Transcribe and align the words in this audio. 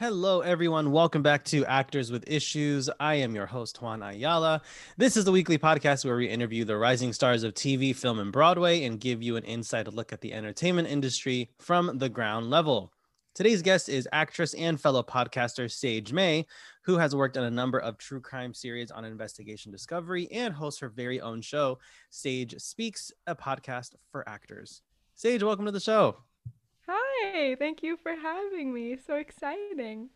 Hello, 0.00 0.42
everyone. 0.42 0.92
Welcome 0.92 1.24
back 1.24 1.42
to 1.46 1.66
Actors 1.66 2.12
with 2.12 2.22
Issues. 2.30 2.88
I 3.00 3.16
am 3.16 3.34
your 3.34 3.46
host, 3.46 3.82
Juan 3.82 4.00
Ayala. 4.00 4.62
This 4.96 5.16
is 5.16 5.24
the 5.24 5.32
weekly 5.32 5.58
podcast 5.58 6.04
where 6.04 6.14
we 6.14 6.28
interview 6.28 6.64
the 6.64 6.76
rising 6.76 7.12
stars 7.12 7.42
of 7.42 7.54
TV, 7.54 7.96
film, 7.96 8.20
and 8.20 8.30
Broadway 8.30 8.84
and 8.84 9.00
give 9.00 9.24
you 9.24 9.34
an 9.34 9.42
inside 9.42 9.88
look 9.88 10.12
at 10.12 10.20
the 10.20 10.32
entertainment 10.32 10.86
industry 10.86 11.50
from 11.58 11.98
the 11.98 12.08
ground 12.08 12.48
level. 12.48 12.92
Today's 13.34 13.60
guest 13.60 13.88
is 13.88 14.06
actress 14.12 14.54
and 14.54 14.80
fellow 14.80 15.02
podcaster 15.02 15.68
Sage 15.68 16.12
May, 16.12 16.46
who 16.82 16.96
has 16.98 17.16
worked 17.16 17.36
on 17.36 17.42
a 17.42 17.50
number 17.50 17.80
of 17.80 17.98
true 17.98 18.20
crime 18.20 18.54
series 18.54 18.92
on 18.92 19.04
Investigation 19.04 19.72
Discovery 19.72 20.30
and 20.30 20.54
hosts 20.54 20.78
her 20.78 20.90
very 20.90 21.20
own 21.20 21.40
show, 21.40 21.76
Sage 22.10 22.54
Speaks, 22.58 23.10
a 23.26 23.34
podcast 23.34 23.96
for 24.12 24.28
actors. 24.28 24.82
Sage, 25.16 25.42
welcome 25.42 25.66
to 25.66 25.72
the 25.72 25.80
show. 25.80 26.18
Hi, 27.22 27.56
thank 27.58 27.82
you 27.82 27.96
for 27.96 28.14
having 28.14 28.72
me. 28.72 28.96
So 28.96 29.14
exciting. 29.14 30.10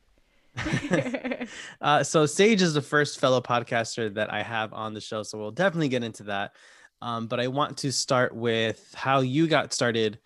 uh, 1.80 2.02
so 2.02 2.26
Sage 2.26 2.62
is 2.62 2.74
the 2.74 2.82
first 2.82 3.18
fellow 3.18 3.40
podcaster 3.40 4.12
that 4.14 4.32
I 4.32 4.42
have 4.42 4.72
on 4.72 4.94
the 4.94 5.00
show, 5.00 5.22
so 5.22 5.38
we'll 5.38 5.50
definitely 5.50 5.88
get 5.88 6.04
into 6.04 6.24
that. 6.24 6.54
Um, 7.00 7.26
but 7.26 7.40
I 7.40 7.48
want 7.48 7.78
to 7.78 7.92
start 7.92 8.34
with 8.34 8.94
how 8.94 9.20
you 9.20 9.48
got 9.48 9.72
started 9.72 10.18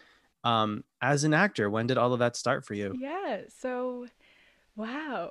um, 0.44 0.84
as 1.00 1.24
an 1.24 1.32
actor. 1.32 1.70
When 1.70 1.86
did 1.86 1.98
all 1.98 2.12
of 2.12 2.18
that 2.18 2.36
start 2.36 2.66
for 2.66 2.74
you? 2.74 2.94
Yeah. 2.98 3.42
So, 3.48 4.06
wow. 4.76 5.30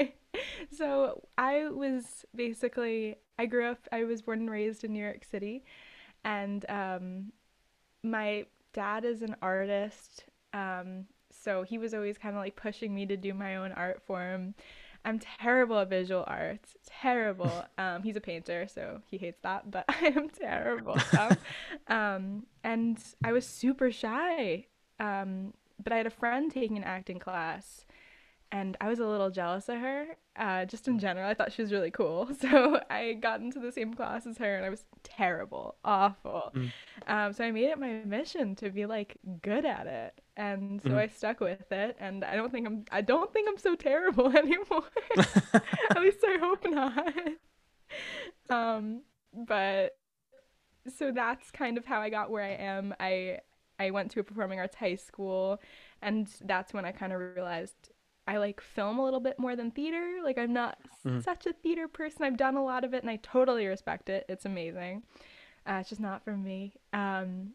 so 0.70 1.22
I 1.36 1.68
was 1.68 2.24
basically 2.34 3.16
I 3.38 3.46
grew 3.46 3.66
up. 3.66 3.88
I 3.92 4.04
was 4.04 4.22
born 4.22 4.40
and 4.40 4.50
raised 4.50 4.84
in 4.84 4.92
New 4.92 5.02
York 5.02 5.24
City, 5.24 5.64
and 6.24 6.64
um, 6.68 7.32
my 8.02 8.46
dad 8.72 9.04
is 9.04 9.22
an 9.22 9.36
artist. 9.42 10.24
Um, 10.54 11.06
so 11.30 11.62
he 11.62 11.76
was 11.76 11.92
always 11.92 12.16
kind 12.16 12.34
of 12.34 12.40
like 12.40 12.56
pushing 12.56 12.94
me 12.94 13.04
to 13.06 13.16
do 13.16 13.34
my 13.34 13.56
own 13.56 13.72
art 13.72 14.00
form. 14.06 14.54
I'm 15.04 15.18
terrible 15.18 15.78
at 15.80 15.90
visual 15.90 16.24
arts. 16.26 16.76
Terrible. 16.86 17.50
Um, 17.76 18.02
he's 18.04 18.16
a 18.16 18.20
painter, 18.20 18.66
so 18.72 19.00
he 19.10 19.18
hates 19.18 19.40
that, 19.42 19.70
but 19.70 19.84
I 19.88 20.06
am 20.06 20.30
terrible. 20.30 20.96
um, 21.88 22.46
and 22.62 22.98
I 23.22 23.32
was 23.32 23.44
super 23.44 23.90
shy. 23.90 24.66
Um, 25.00 25.52
but 25.82 25.92
I 25.92 25.96
had 25.96 26.06
a 26.06 26.10
friend 26.10 26.50
taking 26.52 26.76
an 26.76 26.84
acting 26.84 27.18
class, 27.18 27.84
and 28.54 28.76
I 28.80 28.88
was 28.88 29.00
a 29.00 29.06
little 29.06 29.30
jealous 29.30 29.68
of 29.68 29.80
her. 29.80 30.06
Uh, 30.36 30.64
just 30.64 30.86
in 30.86 31.00
general, 31.00 31.28
I 31.28 31.34
thought 31.34 31.52
she 31.52 31.60
was 31.60 31.72
really 31.72 31.90
cool. 31.90 32.28
So 32.40 32.78
I 32.88 33.14
got 33.14 33.40
into 33.40 33.58
the 33.58 33.72
same 33.72 33.94
class 33.94 34.26
as 34.26 34.38
her, 34.38 34.56
and 34.56 34.64
I 34.64 34.68
was 34.68 34.84
terrible, 35.02 35.74
awful. 35.84 36.52
Mm. 36.54 36.72
Um, 37.08 37.32
so 37.32 37.44
I 37.44 37.50
made 37.50 37.64
it 37.64 37.78
my 37.78 38.02
mission 38.04 38.54
to 38.56 38.70
be 38.70 38.86
like 38.86 39.16
good 39.42 39.64
at 39.64 39.88
it, 39.88 40.20
and 40.36 40.80
so 40.82 40.90
mm. 40.90 40.98
I 40.98 41.08
stuck 41.08 41.40
with 41.40 41.72
it. 41.72 41.96
And 41.98 42.24
I 42.24 42.36
don't 42.36 42.52
think 42.52 42.66
I'm 42.68 42.84
I 42.92 43.00
don't 43.00 43.32
think 43.32 43.48
I'm 43.48 43.58
so 43.58 43.74
terrible 43.74 44.28
anymore. 44.36 44.84
at 45.16 46.00
least 46.00 46.18
I 46.24 46.38
hope 46.40 46.64
not. 46.64 47.14
um, 48.50 49.02
but 49.32 49.96
so 50.96 51.10
that's 51.10 51.50
kind 51.50 51.76
of 51.76 51.86
how 51.86 52.00
I 52.00 52.08
got 52.08 52.30
where 52.30 52.44
I 52.44 52.52
am. 52.52 52.94
I 53.00 53.38
I 53.80 53.90
went 53.90 54.12
to 54.12 54.20
a 54.20 54.24
performing 54.24 54.60
arts 54.60 54.76
high 54.76 54.94
school, 54.94 55.60
and 56.00 56.28
that's 56.42 56.72
when 56.72 56.84
I 56.84 56.92
kind 56.92 57.12
of 57.12 57.18
realized 57.18 57.90
I 58.26 58.38
like 58.38 58.60
film 58.60 58.98
a 58.98 59.04
little 59.04 59.20
bit 59.20 59.38
more 59.38 59.56
than 59.56 59.70
theater. 59.70 60.18
Like 60.22 60.38
I'm 60.38 60.52
not 60.52 60.78
mm. 61.06 61.22
such 61.22 61.46
a 61.46 61.52
theater 61.52 61.88
person. 61.88 62.22
I've 62.22 62.36
done 62.36 62.56
a 62.56 62.64
lot 62.64 62.84
of 62.84 62.94
it 62.94 63.02
and 63.02 63.10
I 63.10 63.16
totally 63.16 63.66
respect 63.66 64.08
it. 64.08 64.24
It's 64.28 64.44
amazing. 64.44 65.02
Uh, 65.66 65.78
it's 65.80 65.88
just 65.88 66.00
not 66.00 66.24
for 66.24 66.36
me. 66.36 66.74
Um, 66.92 67.50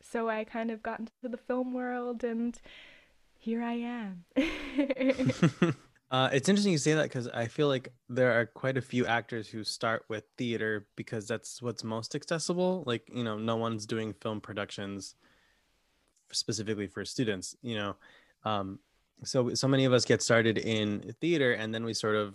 so 0.00 0.28
I 0.28 0.44
kind 0.44 0.70
of 0.70 0.82
got 0.82 1.00
into 1.00 1.12
the 1.22 1.36
film 1.36 1.72
world 1.72 2.24
and 2.24 2.58
here 3.38 3.62
I 3.62 3.72
am. 3.74 4.24
uh, 6.10 6.30
it's 6.32 6.48
interesting 6.48 6.72
you 6.72 6.78
say 6.78 6.94
that 6.94 7.04
because 7.04 7.28
I 7.28 7.46
feel 7.46 7.68
like 7.68 7.92
there 8.08 8.38
are 8.38 8.46
quite 8.46 8.76
a 8.76 8.82
few 8.82 9.06
actors 9.06 9.48
who 9.48 9.64
start 9.64 10.04
with 10.08 10.24
theater 10.38 10.86
because 10.96 11.26
that's 11.26 11.60
what's 11.60 11.82
most 11.82 12.14
accessible. 12.14 12.84
Like, 12.86 13.08
you 13.12 13.24
know, 13.24 13.36
no 13.36 13.56
one's 13.56 13.86
doing 13.86 14.14
film 14.20 14.40
productions 14.40 15.16
specifically 16.30 16.86
for 16.86 17.04
students, 17.04 17.56
you 17.62 17.76
know. 17.76 17.96
Um, 18.44 18.78
so 19.22 19.54
so 19.54 19.68
many 19.68 19.84
of 19.84 19.92
us 19.92 20.04
get 20.04 20.22
started 20.22 20.58
in 20.58 21.14
theater 21.20 21.52
and 21.52 21.74
then 21.74 21.84
we 21.84 21.94
sort 21.94 22.16
of 22.16 22.34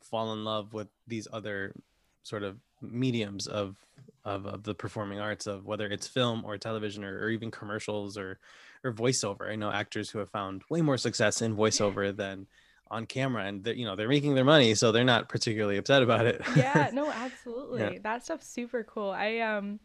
fall 0.00 0.32
in 0.32 0.44
love 0.44 0.72
with 0.72 0.88
these 1.06 1.26
other 1.32 1.74
sort 2.22 2.42
of 2.42 2.58
mediums 2.80 3.46
of 3.46 3.76
of, 4.24 4.46
of 4.46 4.62
the 4.62 4.74
performing 4.74 5.18
arts 5.18 5.46
of 5.46 5.66
whether 5.66 5.86
it's 5.88 6.06
film 6.06 6.44
or 6.44 6.56
television 6.56 7.02
or, 7.02 7.18
or 7.18 7.30
even 7.30 7.50
commercials 7.50 8.16
or 8.16 8.38
or 8.84 8.92
voiceover. 8.92 9.50
I 9.50 9.56
know 9.56 9.70
actors 9.70 10.10
who 10.10 10.18
have 10.18 10.30
found 10.30 10.62
way 10.68 10.80
more 10.80 10.98
success 10.98 11.42
in 11.42 11.56
voiceover 11.56 12.14
than 12.14 12.46
on 12.90 13.06
camera 13.06 13.44
and 13.44 13.66
you 13.66 13.86
know 13.86 13.96
they're 13.96 14.08
making 14.08 14.34
their 14.34 14.44
money 14.44 14.74
so 14.74 14.92
they're 14.92 15.02
not 15.02 15.28
particularly 15.28 15.76
upset 15.76 16.02
about 16.02 16.26
it. 16.26 16.42
Yeah 16.56 16.90
no 16.92 17.10
absolutely. 17.10 17.80
Yeah. 17.80 17.98
that 18.02 18.24
stuff's 18.24 18.48
super 18.48 18.84
cool. 18.84 19.10
I 19.10 19.38
um 19.38 19.80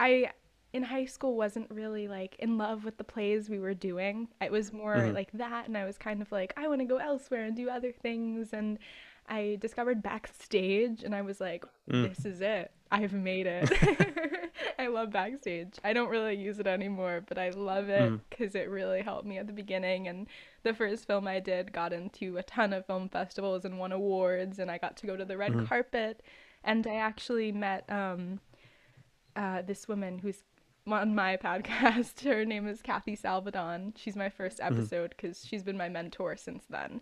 i 0.00 0.30
in 0.72 0.82
high 0.82 1.04
school 1.04 1.36
wasn't 1.36 1.70
really 1.70 2.08
like 2.08 2.36
in 2.38 2.56
love 2.56 2.84
with 2.84 2.96
the 2.96 3.04
plays 3.04 3.48
we 3.48 3.58
were 3.58 3.74
doing. 3.74 4.28
It 4.40 4.50
was 4.50 4.72
more 4.72 4.96
mm-hmm. 4.96 5.14
like 5.14 5.30
that 5.32 5.66
and 5.66 5.76
I 5.76 5.84
was 5.84 5.98
kind 5.98 6.22
of 6.22 6.32
like 6.32 6.54
I 6.56 6.68
want 6.68 6.80
to 6.80 6.86
go 6.86 6.96
elsewhere 6.96 7.44
and 7.44 7.54
do 7.54 7.68
other 7.68 7.92
things 7.92 8.52
and 8.52 8.78
I 9.28 9.58
discovered 9.60 10.02
backstage 10.02 11.02
and 11.02 11.14
I 11.14 11.22
was 11.22 11.40
like 11.40 11.64
mm. 11.90 12.08
this 12.08 12.24
is 12.24 12.40
it. 12.40 12.70
I've 12.90 13.12
made 13.12 13.46
it. 13.46 13.70
I 14.78 14.88
love 14.88 15.10
backstage. 15.10 15.78
I 15.84 15.92
don't 15.92 16.10
really 16.10 16.36
use 16.36 16.58
it 16.58 16.66
anymore, 16.66 17.22
but 17.26 17.38
I 17.38 17.50
love 17.50 17.88
it 17.88 18.10
mm. 18.10 18.20
cuz 18.30 18.54
it 18.54 18.70
really 18.70 19.02
helped 19.02 19.26
me 19.26 19.38
at 19.38 19.46
the 19.46 19.52
beginning 19.52 20.08
and 20.08 20.26
the 20.62 20.72
first 20.72 21.06
film 21.06 21.28
I 21.28 21.40
did 21.40 21.72
got 21.72 21.92
into 21.92 22.38
a 22.38 22.42
ton 22.42 22.72
of 22.72 22.86
film 22.86 23.10
festivals 23.10 23.66
and 23.66 23.78
won 23.78 23.92
awards 23.92 24.58
and 24.58 24.70
I 24.70 24.78
got 24.78 24.96
to 24.98 25.06
go 25.06 25.16
to 25.16 25.24
the 25.24 25.36
red 25.36 25.52
mm. 25.52 25.66
carpet 25.66 26.22
and 26.64 26.86
I 26.86 26.94
actually 26.94 27.52
met 27.52 27.84
um 27.90 28.40
uh, 29.36 29.62
this 29.62 29.88
woman 29.88 30.18
who's 30.18 30.44
on 30.86 31.14
my 31.14 31.36
podcast. 31.42 32.24
Her 32.24 32.44
name 32.44 32.66
is 32.66 32.82
Kathy 32.82 33.16
Salvadon. 33.16 33.92
She's 33.96 34.16
my 34.16 34.28
first 34.28 34.58
mm-hmm. 34.58 34.74
episode 34.74 35.14
because 35.16 35.38
mm-hmm. 35.38 35.48
she's 35.48 35.62
been 35.62 35.76
my 35.76 35.88
mentor 35.88 36.36
since 36.36 36.64
then. 36.68 37.00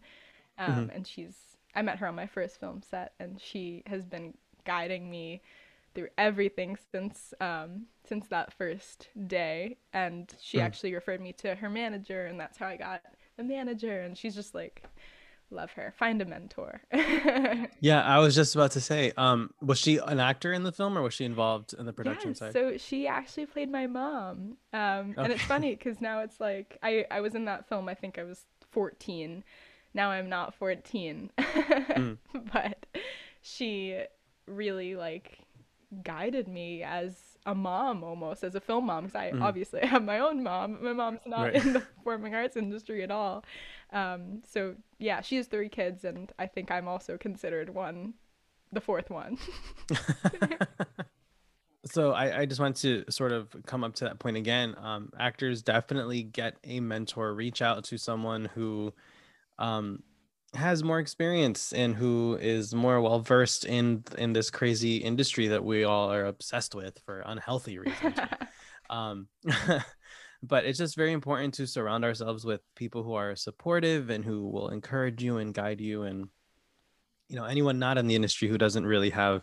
Um, 0.58 0.72
mm-hmm. 0.72 0.96
And 0.96 1.06
she's, 1.06 1.36
I 1.74 1.82
met 1.82 1.98
her 1.98 2.06
on 2.06 2.14
my 2.14 2.26
first 2.26 2.60
film 2.60 2.82
set, 2.88 3.12
and 3.18 3.40
she 3.40 3.82
has 3.86 4.04
been 4.04 4.34
guiding 4.64 5.10
me 5.10 5.42
through 5.94 6.08
everything 6.18 6.76
since 6.92 7.34
um, 7.40 7.86
since 8.06 8.28
that 8.28 8.52
first 8.52 9.08
day. 9.26 9.78
And 9.92 10.32
she 10.40 10.58
mm. 10.58 10.62
actually 10.62 10.94
referred 10.94 11.20
me 11.20 11.32
to 11.34 11.54
her 11.54 11.70
manager, 11.70 12.26
and 12.26 12.38
that's 12.38 12.58
how 12.58 12.66
I 12.66 12.76
got 12.76 13.02
the 13.36 13.44
manager. 13.44 14.00
And 14.00 14.16
she's 14.16 14.34
just 14.34 14.54
like 14.54 14.84
love 15.50 15.72
her. 15.72 15.92
Find 15.98 16.20
a 16.22 16.24
mentor. 16.24 16.80
yeah, 17.80 18.02
I 18.02 18.18
was 18.18 18.34
just 18.34 18.54
about 18.54 18.72
to 18.72 18.80
say, 18.80 19.12
um, 19.16 19.52
was 19.60 19.78
she 19.78 19.98
an 19.98 20.20
actor 20.20 20.52
in 20.52 20.62
the 20.62 20.72
film 20.72 20.96
or 20.96 21.02
was 21.02 21.14
she 21.14 21.24
involved 21.24 21.74
in 21.74 21.86
the 21.86 21.92
production 21.92 22.30
yes, 22.30 22.38
side? 22.38 22.52
So 22.52 22.76
she 22.76 23.06
actually 23.06 23.46
played 23.46 23.70
my 23.70 23.86
mom. 23.86 24.56
Um, 24.72 25.10
okay. 25.10 25.22
and 25.22 25.32
it's 25.32 25.42
funny 25.42 25.74
because 25.74 26.00
now 26.00 26.20
it's 26.20 26.40
like 26.40 26.78
I 26.82 27.04
I 27.10 27.20
was 27.20 27.34
in 27.34 27.46
that 27.46 27.68
film. 27.68 27.88
I 27.88 27.94
think 27.94 28.18
I 28.18 28.24
was 28.24 28.44
14. 28.70 29.44
Now 29.92 30.10
I'm 30.10 30.28
not 30.28 30.54
14, 30.54 31.30
mm. 31.36 32.18
but 32.52 32.86
she 33.42 34.02
really 34.46 34.94
like 34.94 35.38
guided 36.04 36.46
me 36.46 36.84
as 36.84 37.29
a 37.50 37.54
mom 37.54 38.04
almost 38.04 38.44
as 38.44 38.54
a 38.54 38.60
film 38.60 38.86
mom 38.86 39.06
because 39.06 39.16
I 39.16 39.32
mm. 39.32 39.42
obviously 39.42 39.80
have 39.86 40.04
my 40.04 40.20
own 40.20 40.42
mom. 40.42 40.78
My 40.82 40.92
mom's 40.92 41.20
not 41.26 41.42
right. 41.42 41.54
in 41.54 41.72
the 41.72 41.80
performing 41.80 42.34
arts 42.34 42.56
industry 42.56 43.02
at 43.02 43.10
all. 43.10 43.44
Um, 43.92 44.42
so 44.48 44.76
yeah, 44.98 45.20
she 45.20 45.36
has 45.36 45.48
three 45.48 45.68
kids, 45.68 46.04
and 46.04 46.32
I 46.38 46.46
think 46.46 46.70
I'm 46.70 46.86
also 46.86 47.18
considered 47.18 47.74
one, 47.74 48.14
the 48.72 48.80
fourth 48.80 49.10
one. 49.10 49.36
so 51.84 52.12
I, 52.12 52.40
I 52.40 52.46
just 52.46 52.60
want 52.60 52.76
to 52.76 53.04
sort 53.10 53.32
of 53.32 53.54
come 53.66 53.82
up 53.82 53.96
to 53.96 54.04
that 54.04 54.20
point 54.20 54.36
again. 54.36 54.76
Um, 54.80 55.10
actors 55.18 55.62
definitely 55.62 56.22
get 56.22 56.56
a 56.62 56.78
mentor. 56.78 57.34
Reach 57.34 57.62
out 57.62 57.82
to 57.84 57.98
someone 57.98 58.44
who 58.54 58.94
um, 59.58 60.04
has 60.54 60.82
more 60.82 60.98
experience 60.98 61.72
and 61.72 61.94
who 61.94 62.36
is 62.40 62.74
more 62.74 63.00
well 63.00 63.20
versed 63.20 63.64
in 63.64 64.04
in 64.18 64.32
this 64.32 64.50
crazy 64.50 64.96
industry 64.96 65.48
that 65.48 65.64
we 65.64 65.84
all 65.84 66.12
are 66.12 66.26
obsessed 66.26 66.74
with 66.74 66.98
for 67.04 67.22
unhealthy 67.24 67.78
reasons. 67.78 68.18
um, 68.90 69.28
but 70.42 70.64
it's 70.64 70.78
just 70.78 70.96
very 70.96 71.12
important 71.12 71.54
to 71.54 71.66
surround 71.66 72.04
ourselves 72.04 72.44
with 72.44 72.60
people 72.74 73.02
who 73.02 73.14
are 73.14 73.36
supportive 73.36 74.10
and 74.10 74.24
who 74.24 74.48
will 74.48 74.68
encourage 74.68 75.22
you 75.22 75.38
and 75.38 75.54
guide 75.54 75.80
you 75.80 76.02
and 76.02 76.28
you 77.28 77.36
know 77.36 77.44
anyone 77.44 77.78
not 77.78 77.98
in 77.98 78.06
the 78.06 78.16
industry 78.16 78.48
who 78.48 78.58
doesn't 78.58 78.86
really 78.86 79.10
have 79.10 79.42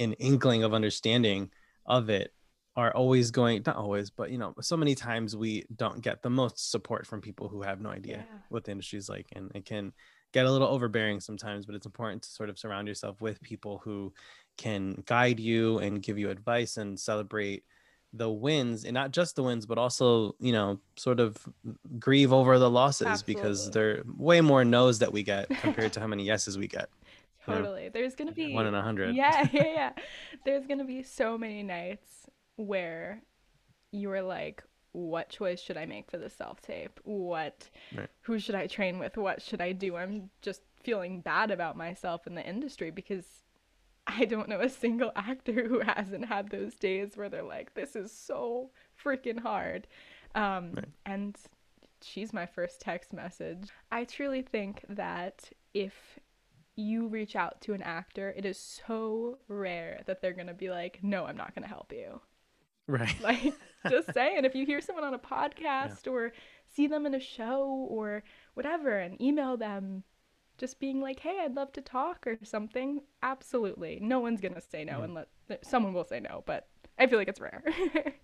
an 0.00 0.14
inkling 0.14 0.64
of 0.64 0.74
understanding 0.74 1.50
of 1.86 2.10
it 2.10 2.32
are 2.76 2.92
always 2.92 3.30
going 3.30 3.62
not 3.66 3.76
always 3.76 4.10
but 4.10 4.30
you 4.30 4.38
know 4.38 4.52
so 4.60 4.76
many 4.76 4.96
times 4.96 5.36
we 5.36 5.64
don't 5.76 6.00
get 6.00 6.22
the 6.22 6.30
most 6.30 6.72
support 6.72 7.06
from 7.06 7.20
people 7.20 7.48
who 7.48 7.62
have 7.62 7.80
no 7.80 7.90
idea 7.90 8.16
yeah. 8.16 8.38
what 8.48 8.64
the 8.64 8.72
industry 8.72 8.98
is 8.98 9.08
like 9.08 9.26
and 9.32 9.52
it 9.54 9.64
can 9.64 9.92
get 10.34 10.44
a 10.44 10.50
little 10.50 10.68
overbearing 10.68 11.20
sometimes 11.20 11.64
but 11.64 11.74
it's 11.74 11.86
important 11.86 12.22
to 12.22 12.28
sort 12.28 12.50
of 12.50 12.58
surround 12.58 12.88
yourself 12.88 13.20
with 13.22 13.40
people 13.40 13.80
who 13.84 14.12
can 14.58 15.02
guide 15.06 15.40
you 15.40 15.78
and 15.78 16.02
give 16.02 16.18
you 16.18 16.28
advice 16.28 16.76
and 16.76 16.98
celebrate 16.98 17.64
the 18.12 18.28
wins 18.28 18.84
and 18.84 18.92
not 18.92 19.12
just 19.12 19.36
the 19.36 19.42
wins 19.42 19.64
but 19.64 19.78
also 19.78 20.34
you 20.40 20.52
know 20.52 20.78
sort 20.96 21.20
of 21.20 21.36
grieve 21.98 22.32
over 22.32 22.58
the 22.58 22.68
losses 22.68 23.06
Absolutely. 23.06 23.34
because 23.34 23.70
there 23.70 23.90
are 23.90 24.02
way 24.16 24.40
more 24.40 24.64
no's 24.64 24.98
that 24.98 25.12
we 25.12 25.22
get 25.22 25.48
compared 25.60 25.92
to 25.92 26.00
how 26.00 26.06
many 26.06 26.24
yeses 26.32 26.58
we 26.58 26.68
get 26.68 26.88
you 27.46 27.54
know? 27.54 27.62
Totally. 27.62 27.88
There's 27.90 28.14
gonna 28.14 28.32
be 28.32 28.54
one 28.54 28.66
in 28.66 28.74
a 28.74 28.82
hundred 28.82 29.14
Yeah, 29.14 29.48
yeah, 29.52 29.66
yeah. 29.66 29.92
There's 30.44 30.66
gonna 30.66 30.84
be 30.84 31.02
so 31.02 31.36
many 31.36 31.62
nights 31.62 32.28
where 32.56 33.22
you 33.92 34.10
are 34.12 34.22
like, 34.22 34.62
what 34.94 35.28
choice 35.28 35.60
should 35.60 35.76
I 35.76 35.86
make 35.86 36.10
for 36.10 36.18
the 36.18 36.30
self 36.30 36.60
tape? 36.62 37.00
What 37.04 37.68
Right. 37.94 38.08
who 38.22 38.38
should 38.38 38.54
I 38.54 38.66
train 38.66 38.98
with? 38.98 39.16
What 39.16 39.42
should 39.42 39.60
I 39.60 39.72
do? 39.72 39.96
I'm 39.96 40.30
just 40.40 40.62
feeling 40.82 41.20
bad 41.20 41.50
about 41.50 41.76
myself 41.76 42.26
in 42.26 42.34
the 42.34 42.46
industry 42.46 42.90
because 42.90 43.26
I 44.06 44.24
don't 44.24 44.48
know 44.48 44.60
a 44.60 44.68
single 44.68 45.12
actor 45.16 45.66
who 45.68 45.80
hasn't 45.80 46.26
had 46.26 46.50
those 46.50 46.74
days 46.76 47.16
where 47.16 47.28
they're 47.28 47.42
like, 47.42 47.74
this 47.74 47.96
is 47.96 48.12
so 48.12 48.70
freaking 49.02 49.40
hard. 49.40 49.86
Um, 50.34 50.72
Right. 50.74 50.84
And 51.06 51.36
she's 52.00 52.32
my 52.32 52.46
first 52.46 52.80
text 52.80 53.12
message. 53.12 53.70
I 53.90 54.04
truly 54.04 54.42
think 54.42 54.84
that 54.88 55.50
if 55.72 56.18
you 56.76 57.06
reach 57.08 57.34
out 57.36 57.60
to 57.62 57.72
an 57.72 57.82
actor, 57.82 58.32
it 58.36 58.44
is 58.44 58.58
so 58.58 59.38
rare 59.48 60.02
that 60.06 60.20
they're 60.20 60.32
going 60.32 60.48
to 60.48 60.54
be 60.54 60.70
like, 60.70 60.98
no, 61.02 61.24
I'm 61.24 61.36
not 61.36 61.54
going 61.54 61.62
to 61.62 61.68
help 61.68 61.92
you. 61.92 62.20
Right 62.86 63.14
Like, 63.22 63.54
just 63.88 64.12
saying, 64.14 64.44
if 64.44 64.54
you 64.54 64.66
hear 64.66 64.80
someone 64.80 65.04
on 65.04 65.14
a 65.14 65.18
podcast 65.18 66.10
or 66.10 66.32
see 66.74 66.86
them 66.86 67.06
in 67.06 67.14
a 67.14 67.20
show 67.20 67.86
or 67.90 68.22
whatever 68.54 68.98
and 68.98 69.20
email 69.20 69.56
them, 69.56 70.02
just 70.58 70.78
being 70.80 71.00
like, 71.00 71.20
hey, 71.20 71.40
I'd 71.44 71.54
love 71.56 71.72
to 71.72 71.80
talk 71.80 72.26
or 72.26 72.38
something, 72.44 73.00
absolutely. 73.22 73.98
No 74.00 74.20
one's 74.20 74.40
going 74.40 74.54
to 74.54 74.60
say 74.60 74.84
no 74.84 74.98
Yeah. 74.98 75.04
unless 75.04 75.26
someone 75.62 75.92
will 75.92 76.04
say 76.04 76.20
no, 76.20 76.42
but 76.46 76.68
I 76.98 77.06
feel 77.06 77.18
like 77.18 77.28
it's 77.28 77.40
rare. 77.40 77.62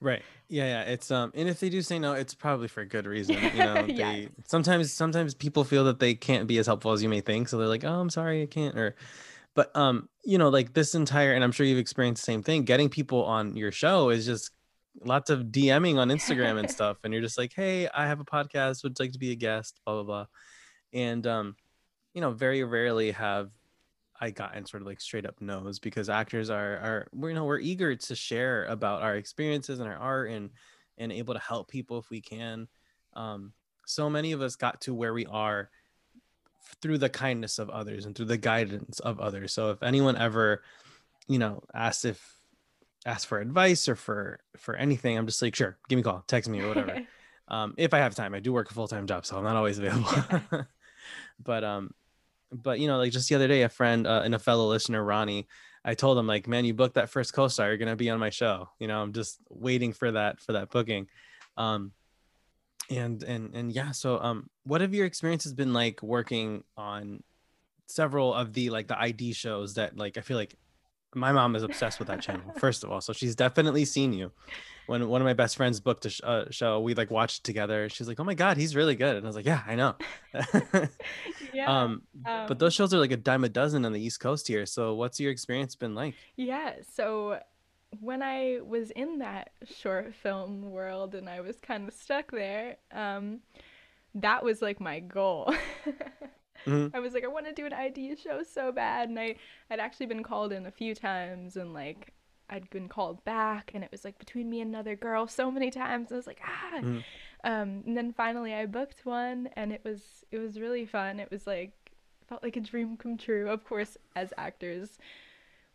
Right. 0.00 0.22
Yeah, 0.48 0.64
yeah. 0.64 0.82
It's 0.92 1.10
um 1.10 1.32
and 1.34 1.48
if 1.48 1.58
they 1.60 1.68
do 1.68 1.82
say 1.82 1.98
no, 1.98 2.12
it's 2.12 2.34
probably 2.34 2.68
for 2.68 2.80
a 2.82 2.86
good 2.86 3.04
reason. 3.04 3.36
You 3.52 3.62
know, 3.64 3.84
Yes. 3.88 4.28
sometimes 4.46 4.92
sometimes 4.92 5.34
people 5.34 5.64
feel 5.64 5.84
that 5.84 5.98
they 5.98 6.14
can't 6.14 6.46
be 6.46 6.56
as 6.58 6.66
helpful 6.66 6.92
as 6.92 7.02
you 7.02 7.08
may 7.08 7.20
think. 7.20 7.48
So 7.48 7.58
they're 7.58 7.66
like, 7.66 7.84
Oh, 7.84 8.00
I'm 8.00 8.08
sorry, 8.08 8.42
I 8.42 8.46
can't 8.46 8.78
or 8.78 8.94
but 9.56 9.74
um, 9.74 10.08
you 10.22 10.38
know, 10.38 10.50
like 10.50 10.74
this 10.74 10.94
entire 10.94 11.32
and 11.32 11.42
I'm 11.42 11.50
sure 11.50 11.66
you've 11.66 11.78
experienced 11.78 12.22
the 12.22 12.30
same 12.30 12.42
thing, 12.42 12.64
getting 12.64 12.90
people 12.90 13.24
on 13.24 13.56
your 13.56 13.72
show 13.72 14.10
is 14.10 14.26
just 14.26 14.50
lots 15.02 15.30
of 15.30 15.46
DMing 15.46 15.96
on 15.96 16.10
Instagram 16.10 16.58
and 16.58 16.70
stuff. 16.78 16.98
And 17.02 17.12
you're 17.12 17.22
just 17.22 17.38
like, 17.38 17.54
Hey, 17.54 17.88
I 17.88 18.06
have 18.06 18.20
a 18.20 18.24
podcast, 18.24 18.84
would 18.84 19.00
like 19.00 19.12
to 19.12 19.18
be 19.18 19.32
a 19.32 19.34
guest, 19.34 19.80
blah 19.84 19.94
blah 19.94 20.02
blah. 20.04 20.26
And 20.92 21.26
um, 21.26 21.56
you 22.12 22.20
know, 22.20 22.30
very 22.30 22.62
rarely 22.64 23.10
have 23.12 23.50
I 24.20 24.30
gotten 24.30 24.66
sort 24.66 24.82
of 24.82 24.86
like 24.86 25.00
straight 25.00 25.26
up 25.26 25.40
no's 25.40 25.78
because 25.78 26.08
actors 26.10 26.50
are 26.50 26.76
are 26.76 27.08
we're, 27.12 27.30
you 27.30 27.34
know 27.34 27.44
we're 27.44 27.58
eager 27.58 27.96
to 27.96 28.14
share 28.14 28.66
about 28.66 29.02
our 29.02 29.16
experiences 29.16 29.80
and 29.80 29.88
our 29.88 29.96
art 29.96 30.30
and 30.30 30.50
and 30.98 31.12
able 31.12 31.34
to 31.34 31.40
help 31.40 31.68
people 31.68 31.98
if 31.98 32.10
we 32.10 32.20
can. 32.20 32.68
Um, 33.14 33.54
so 33.86 34.10
many 34.10 34.32
of 34.32 34.42
us 34.42 34.56
got 34.56 34.82
to 34.82 34.94
where 34.94 35.14
we 35.14 35.24
are 35.26 35.70
through 36.82 36.98
the 36.98 37.08
kindness 37.08 37.58
of 37.58 37.70
others 37.70 38.06
and 38.06 38.14
through 38.14 38.26
the 38.26 38.36
guidance 38.36 39.00
of 39.00 39.20
others. 39.20 39.52
So 39.52 39.70
if 39.70 39.82
anyone 39.82 40.16
ever, 40.16 40.62
you 41.28 41.38
know, 41.38 41.62
asks 41.74 42.04
if 42.04 42.36
ask 43.04 43.28
for 43.28 43.38
advice 43.38 43.88
or 43.88 43.96
for 43.96 44.40
for 44.56 44.74
anything, 44.76 45.16
I'm 45.16 45.26
just 45.26 45.40
like, 45.40 45.54
sure, 45.54 45.78
give 45.88 45.96
me 45.96 46.00
a 46.00 46.04
call, 46.04 46.24
text 46.26 46.50
me 46.50 46.60
or 46.60 46.68
whatever. 46.68 47.00
um, 47.48 47.74
if 47.78 47.94
I 47.94 47.98
have 47.98 48.14
time, 48.14 48.34
I 48.34 48.40
do 48.40 48.52
work 48.52 48.70
a 48.70 48.74
full 48.74 48.88
time 48.88 49.06
job, 49.06 49.24
so 49.24 49.36
I'm 49.36 49.44
not 49.44 49.56
always 49.56 49.78
available. 49.78 50.66
but 51.42 51.64
um, 51.64 51.90
but 52.52 52.80
you 52.80 52.88
know, 52.88 52.98
like 52.98 53.12
just 53.12 53.28
the 53.28 53.34
other 53.34 53.48
day, 53.48 53.62
a 53.62 53.68
friend 53.68 54.06
uh, 54.06 54.22
and 54.24 54.34
a 54.34 54.38
fellow 54.38 54.68
listener, 54.68 55.02
Ronnie, 55.02 55.46
I 55.84 55.94
told 55.94 56.18
him 56.18 56.26
like, 56.26 56.48
man, 56.48 56.64
you 56.64 56.74
booked 56.74 56.94
that 56.94 57.10
first 57.10 57.32
co-star, 57.32 57.68
you're 57.68 57.76
gonna 57.78 57.96
be 57.96 58.10
on 58.10 58.18
my 58.18 58.30
show. 58.30 58.68
You 58.78 58.88
know, 58.88 59.00
I'm 59.00 59.12
just 59.12 59.38
waiting 59.48 59.92
for 59.92 60.12
that 60.12 60.40
for 60.40 60.52
that 60.52 60.70
booking. 60.70 61.06
Um, 61.56 61.92
and 62.90 63.22
and 63.22 63.54
and 63.54 63.72
yeah, 63.72 63.92
so 63.92 64.20
um, 64.20 64.48
what 64.64 64.80
have 64.80 64.94
your 64.94 65.06
experiences 65.06 65.52
been 65.54 65.72
like 65.72 66.02
working 66.02 66.64
on 66.76 67.22
several 67.86 68.34
of 68.34 68.52
the 68.52 68.70
like 68.70 68.88
the 68.88 69.00
ID 69.00 69.32
shows 69.32 69.74
that 69.74 69.96
like 69.96 70.18
I 70.18 70.20
feel 70.20 70.36
like 70.36 70.56
my 71.14 71.32
mom 71.32 71.56
is 71.56 71.62
obsessed 71.62 71.98
with 71.98 72.08
that 72.08 72.20
channel 72.20 72.52
first 72.58 72.84
of 72.84 72.90
all 72.90 73.00
so 73.00 73.12
she's 73.12 73.34
definitely 73.34 73.84
seen 73.84 74.12
you 74.12 74.30
when 74.86 75.08
one 75.08 75.20
of 75.20 75.24
my 75.24 75.32
best 75.32 75.56
friends 75.56 75.80
booked 75.80 76.04
a 76.04 76.10
sh- 76.10 76.20
uh, 76.22 76.44
show 76.50 76.80
we 76.80 76.94
like 76.94 77.10
watched 77.10 77.42
together 77.42 77.88
she's 77.88 78.06
like 78.06 78.20
oh 78.20 78.24
my 78.24 78.34
god 78.34 78.56
he's 78.56 78.76
really 78.76 78.94
good 78.94 79.16
and 79.16 79.24
i 79.24 79.28
was 79.28 79.36
like 79.36 79.46
yeah 79.46 79.62
i 79.66 79.74
know 79.74 79.94
yeah. 81.54 81.70
um 81.70 82.02
um, 82.26 82.46
but 82.46 82.58
those 82.58 82.74
shows 82.74 82.92
are 82.92 82.98
like 82.98 83.12
a 83.12 83.16
dime 83.16 83.44
a 83.44 83.48
dozen 83.48 83.84
on 83.86 83.92
the 83.92 84.00
east 84.00 84.20
coast 84.20 84.46
here 84.46 84.66
so 84.66 84.94
what's 84.94 85.18
your 85.18 85.30
experience 85.30 85.74
been 85.74 85.94
like 85.94 86.14
Yeah, 86.36 86.74
so 86.92 87.40
when 88.00 88.22
I 88.22 88.58
was 88.64 88.90
in 88.90 89.18
that 89.18 89.50
short 89.64 90.14
film 90.14 90.70
world 90.70 91.14
and 91.14 91.28
I 91.28 91.40
was 91.40 91.58
kind 91.60 91.88
of 91.88 91.94
stuck 91.94 92.30
there, 92.30 92.76
um, 92.92 93.40
that 94.14 94.44
was 94.44 94.62
like 94.62 94.80
my 94.80 95.00
goal. 95.00 95.52
Mhm. 96.66 96.90
I 96.94 96.98
was 96.98 97.14
like, 97.14 97.22
I 97.22 97.28
want 97.28 97.46
to 97.46 97.52
do 97.52 97.64
an 97.64 97.72
ID 97.72 98.16
show 98.16 98.42
so 98.42 98.72
bad, 98.72 99.08
and 99.08 99.20
I 99.20 99.36
I'd 99.70 99.78
actually 99.78 100.06
been 100.06 100.24
called 100.24 100.52
in 100.52 100.66
a 100.66 100.70
few 100.72 100.96
times, 100.96 101.56
and 101.56 101.72
like 101.72 102.12
I'd 102.50 102.68
been 102.70 102.88
called 102.88 103.24
back, 103.24 103.70
and 103.72 103.84
it 103.84 103.90
was 103.92 104.04
like 104.04 104.18
between 104.18 104.50
me 104.50 104.60
and 104.60 104.70
another 104.74 104.96
girl 104.96 105.28
so 105.28 105.48
many 105.50 105.70
times. 105.70 106.10
I 106.10 106.16
was 106.16 106.26
like, 106.26 106.40
ah. 106.44 106.78
Mhm. 106.80 107.04
Um, 107.44 107.82
and 107.86 107.96
then 107.96 108.12
finally 108.12 108.52
I 108.52 108.66
booked 108.66 109.06
one, 109.06 109.48
and 109.54 109.72
it 109.72 109.82
was 109.84 110.24
it 110.32 110.38
was 110.38 110.58
really 110.58 110.86
fun. 110.86 111.20
It 111.20 111.30
was 111.30 111.46
like 111.46 111.72
felt 112.26 112.42
like 112.42 112.56
a 112.56 112.60
dream 112.60 112.96
come 112.96 113.16
true. 113.16 113.48
Of 113.48 113.62
course, 113.64 113.96
as 114.16 114.32
actors, 114.36 114.98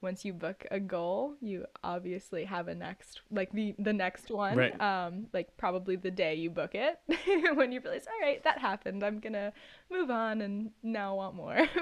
once 0.02 0.26
you 0.26 0.34
book 0.34 0.66
a 0.72 0.80
goal, 0.80 1.36
you 1.42 1.66
obviously 1.84 2.46
have 2.46 2.68
a 2.68 2.76
next 2.76 3.22
like 3.30 3.52
the 3.52 3.76
the 3.78 3.94
next 3.94 4.30
one. 4.32 4.58
Right. 4.58 4.82
Um, 4.82 5.28
like 5.34 5.56
probably 5.58 5.96
the 5.96 6.12
day 6.12 6.36
you 6.36 6.50
book 6.50 6.72
it, 6.74 7.00
when 7.56 7.72
you 7.72 7.80
realize, 7.82 8.08
all 8.08 8.20
right, 8.28 8.44
that 8.44 8.58
happened. 8.58 9.04
I'm 9.04 9.20
gonna 9.20 9.54
move 9.92 10.10
on 10.10 10.42
and 10.42 10.72
now 10.84 11.16
want 11.16 11.36
more. 11.36 11.68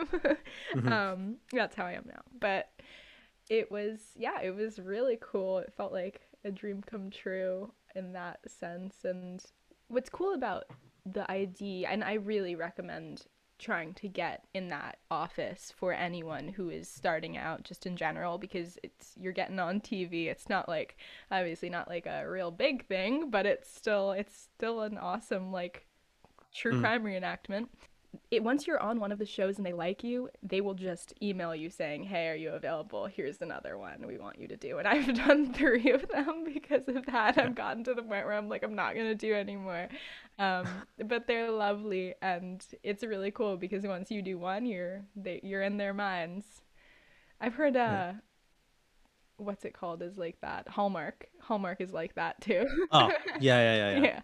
Mhm. 0.76 0.92
Um, 0.92 1.36
that's 1.52 1.76
how 1.76 1.86
I 1.86 1.94
am 1.94 2.06
now. 2.06 2.22
But 2.40 2.70
it 3.50 3.72
was 3.72 4.00
yeah, 4.16 4.42
it 4.42 4.56
was 4.56 4.80
really 4.80 5.18
cool. 5.22 5.60
It 5.60 5.74
felt 5.76 5.92
like 5.92 6.22
a 6.46 6.52
dream 6.52 6.82
come 6.82 7.10
true 7.10 7.72
in 7.96 8.14
that 8.14 8.40
sense. 8.48 8.96
And 9.04 9.44
what's 9.88 10.10
cool 10.10 10.34
about 10.34 10.66
the 11.06 11.30
ID, 11.32 11.86
and 11.86 12.04
I 12.04 12.14
really 12.16 12.56
recommend 12.56 13.24
trying 13.60 13.94
to 13.96 14.08
get 14.08 14.46
in 14.54 14.70
that 14.70 14.98
office 15.12 15.74
for 15.76 15.94
anyone 15.94 16.48
who 16.50 16.70
is 16.70 16.88
starting 16.90 17.38
out 17.38 17.64
just 17.64 17.86
in 17.86 17.96
general 17.98 18.38
because 18.38 18.78
it's 18.84 19.14
you're 19.20 19.34
getting 19.34 19.60
on 19.60 19.82
TV. 19.82 20.28
It's 20.28 20.50
not 20.50 20.68
like 20.70 20.98
obviously 21.32 21.70
not 21.70 21.88
like 21.88 22.06
a 22.08 22.28
real 22.30 22.52
big 22.52 22.86
thing, 22.88 23.30
but 23.30 23.46
it's 23.46 23.70
still 23.74 24.12
it's 24.12 24.36
still 24.56 24.82
an 24.82 24.98
awesome 24.98 25.52
like 25.52 25.86
true 26.54 26.76
Mm. 26.76 26.82
crime 26.82 27.04
reenactment. 27.04 27.68
It 28.32 28.44
once 28.44 28.66
you're 28.66 28.80
on 28.82 29.00
one 29.00 29.12
of 29.12 29.20
the 29.20 29.26
shows 29.26 29.58
and 29.58 29.66
they 29.66 29.74
like 29.74 30.04
you, 30.04 30.30
they 30.42 30.62
will 30.62 30.74
just 30.74 31.14
email 31.22 31.54
you 31.56 31.70
saying, 31.70 32.04
"Hey, 32.06 32.28
are 32.30 32.36
you 32.36 32.50
available? 32.52 33.06
Here's 33.06 33.42
another 33.42 33.78
one 33.78 34.06
we 34.08 34.18
want 34.18 34.40
you 34.40 34.48
to 34.48 34.58
do." 34.58 34.80
And 34.80 34.88
I've 34.88 35.14
done 35.28 35.54
three 35.54 35.92
of 35.92 36.08
them 36.10 36.44
because 36.44 36.88
of 36.88 37.06
that. 37.06 37.38
I've 37.38 37.54
gotten 37.56 37.84
to 37.84 37.94
the 37.94 38.02
point 38.02 38.26
where 38.26 38.34
I'm 38.34 38.50
like, 38.50 38.64
I'm 38.64 38.76
not 38.76 38.96
gonna 38.96 39.14
do 39.16 39.34
anymore. 39.36 39.90
Um, 40.40 40.66
but 41.06 41.28
they're 41.28 41.52
lovely, 41.52 42.16
and 42.22 42.66
it's 42.82 43.04
really 43.04 43.30
cool 43.32 43.58
because 43.58 43.84
once 43.86 44.10
you 44.10 44.22
do 44.22 44.38
one, 44.40 44.66
you're 44.66 45.04
they, 45.16 45.40
you're 45.44 45.62
in 45.62 45.78
their 45.78 45.94
minds. 45.94 46.46
I've 47.42 47.56
heard 47.56 47.76
uh, 47.76 47.80
Yeah. 47.80 48.14
what's 49.38 49.66
it 49.66 49.74
called? 49.74 50.02
Is 50.02 50.18
like 50.18 50.40
that 50.42 50.68
Hallmark. 50.68 51.28
Hallmark 51.42 51.82
is 51.82 51.92
like 51.94 52.16
that 52.16 52.40
too. 52.42 52.66
oh 52.92 53.10
yeah 53.40 53.40
yeah 53.40 53.76
yeah 53.76 53.92
yeah 53.98 54.04
yeah. 54.04 54.20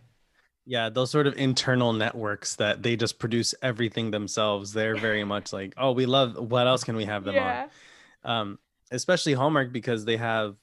yeah 0.66 0.90
those 0.90 1.12
sort 1.12 1.28
of 1.28 1.36
internal 1.38 1.94
networks 1.94 2.56
that 2.56 2.82
they 2.84 2.96
just 2.96 3.20
produce 3.20 3.54
everything 3.62 4.12
themselves 4.12 4.74
they're 4.74 4.96
very 5.10 5.24
much 5.24 5.54
like 5.54 5.74
oh 5.78 5.92
we 5.92 6.06
love 6.06 6.36
what 6.38 6.66
else 6.68 6.84
can 6.84 6.96
we 6.96 7.06
have 7.06 7.24
them 7.24 7.36
Yeah. 7.36 7.68
on 8.26 8.32
um 8.32 8.60
especially 8.92 9.34
hallmark 9.34 9.72
because 9.72 10.06
they 10.06 10.18
have 10.18 10.56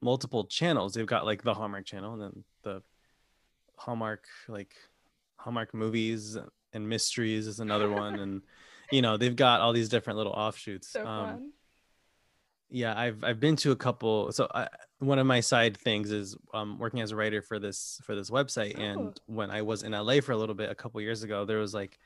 multiple 0.00 0.44
channels 0.44 0.94
they've 0.94 1.06
got 1.06 1.24
like 1.24 1.42
the 1.42 1.54
hallmark 1.54 1.84
channel 1.86 2.14
and 2.14 2.22
then 2.22 2.44
the 2.62 2.82
hallmark 3.76 4.24
like 4.48 4.74
hallmark 5.36 5.74
movies 5.74 6.36
and 6.72 6.88
mysteries 6.88 7.46
is 7.46 7.60
another 7.60 7.90
one. 7.90 8.18
And 8.18 8.42
you 8.90 9.02
know 9.02 9.16
they've 9.16 9.36
got 9.36 9.60
all 9.60 9.72
these 9.72 9.88
different 9.88 10.18
little 10.18 10.32
offshoots. 10.32 10.90
So 10.90 11.06
um 11.06 11.26
fun. 11.26 11.50
yeah 12.70 12.98
i've 12.98 13.24
i've 13.24 13.40
been 13.40 13.56
to 13.56 13.72
a 13.72 13.76
couple. 13.76 14.30
So 14.32 14.48
I, 14.54 14.68
one 14.98 15.18
of 15.18 15.26
my 15.26 15.40
side 15.40 15.76
things 15.76 16.10
is 16.10 16.36
um 16.54 16.78
working 16.78 17.00
as 17.00 17.10
a 17.10 17.16
writer 17.16 17.42
for 17.42 17.58
this 17.58 18.00
for 18.04 18.14
this 18.14 18.30
website. 18.30 18.74
Oh. 18.78 18.82
and 18.82 19.20
when 19.26 19.50
i 19.50 19.62
was 19.62 19.82
in 19.82 19.92
la 19.92 20.20
for 20.20 20.32
a 20.32 20.36
little 20.36 20.54
bit 20.54 20.70
a 20.70 20.74
couple 20.74 21.00
years 21.00 21.22
ago 21.22 21.44
there 21.44 21.58
was 21.58 21.74
like 21.74 21.98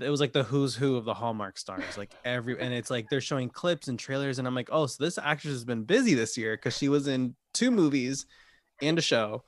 it 0.00 0.10
was 0.10 0.20
like 0.20 0.32
the 0.32 0.42
who's 0.42 0.74
who 0.74 0.96
of 0.96 1.04
the 1.04 1.14
hallmark 1.14 1.56
stars 1.56 1.96
like 1.96 2.12
every 2.24 2.58
and 2.60 2.74
it's 2.74 2.90
like 2.90 3.08
they're 3.08 3.20
showing 3.20 3.48
clips 3.48 3.88
and 3.88 3.98
trailers. 3.98 4.38
And 4.38 4.46
i'm 4.46 4.54
like 4.54 4.68
oh 4.72 4.86
so 4.86 5.02
this 5.02 5.18
actress 5.18 5.52
has 5.52 5.64
been 5.64 5.84
busy 5.84 6.14
this 6.14 6.36
year 6.36 6.56
because 6.56 6.76
she 6.76 6.88
was 6.88 7.06
in 7.06 7.34
two 7.52 7.70
movies 7.70 8.26
and 8.82 8.98
a 8.98 9.02
show 9.02 9.44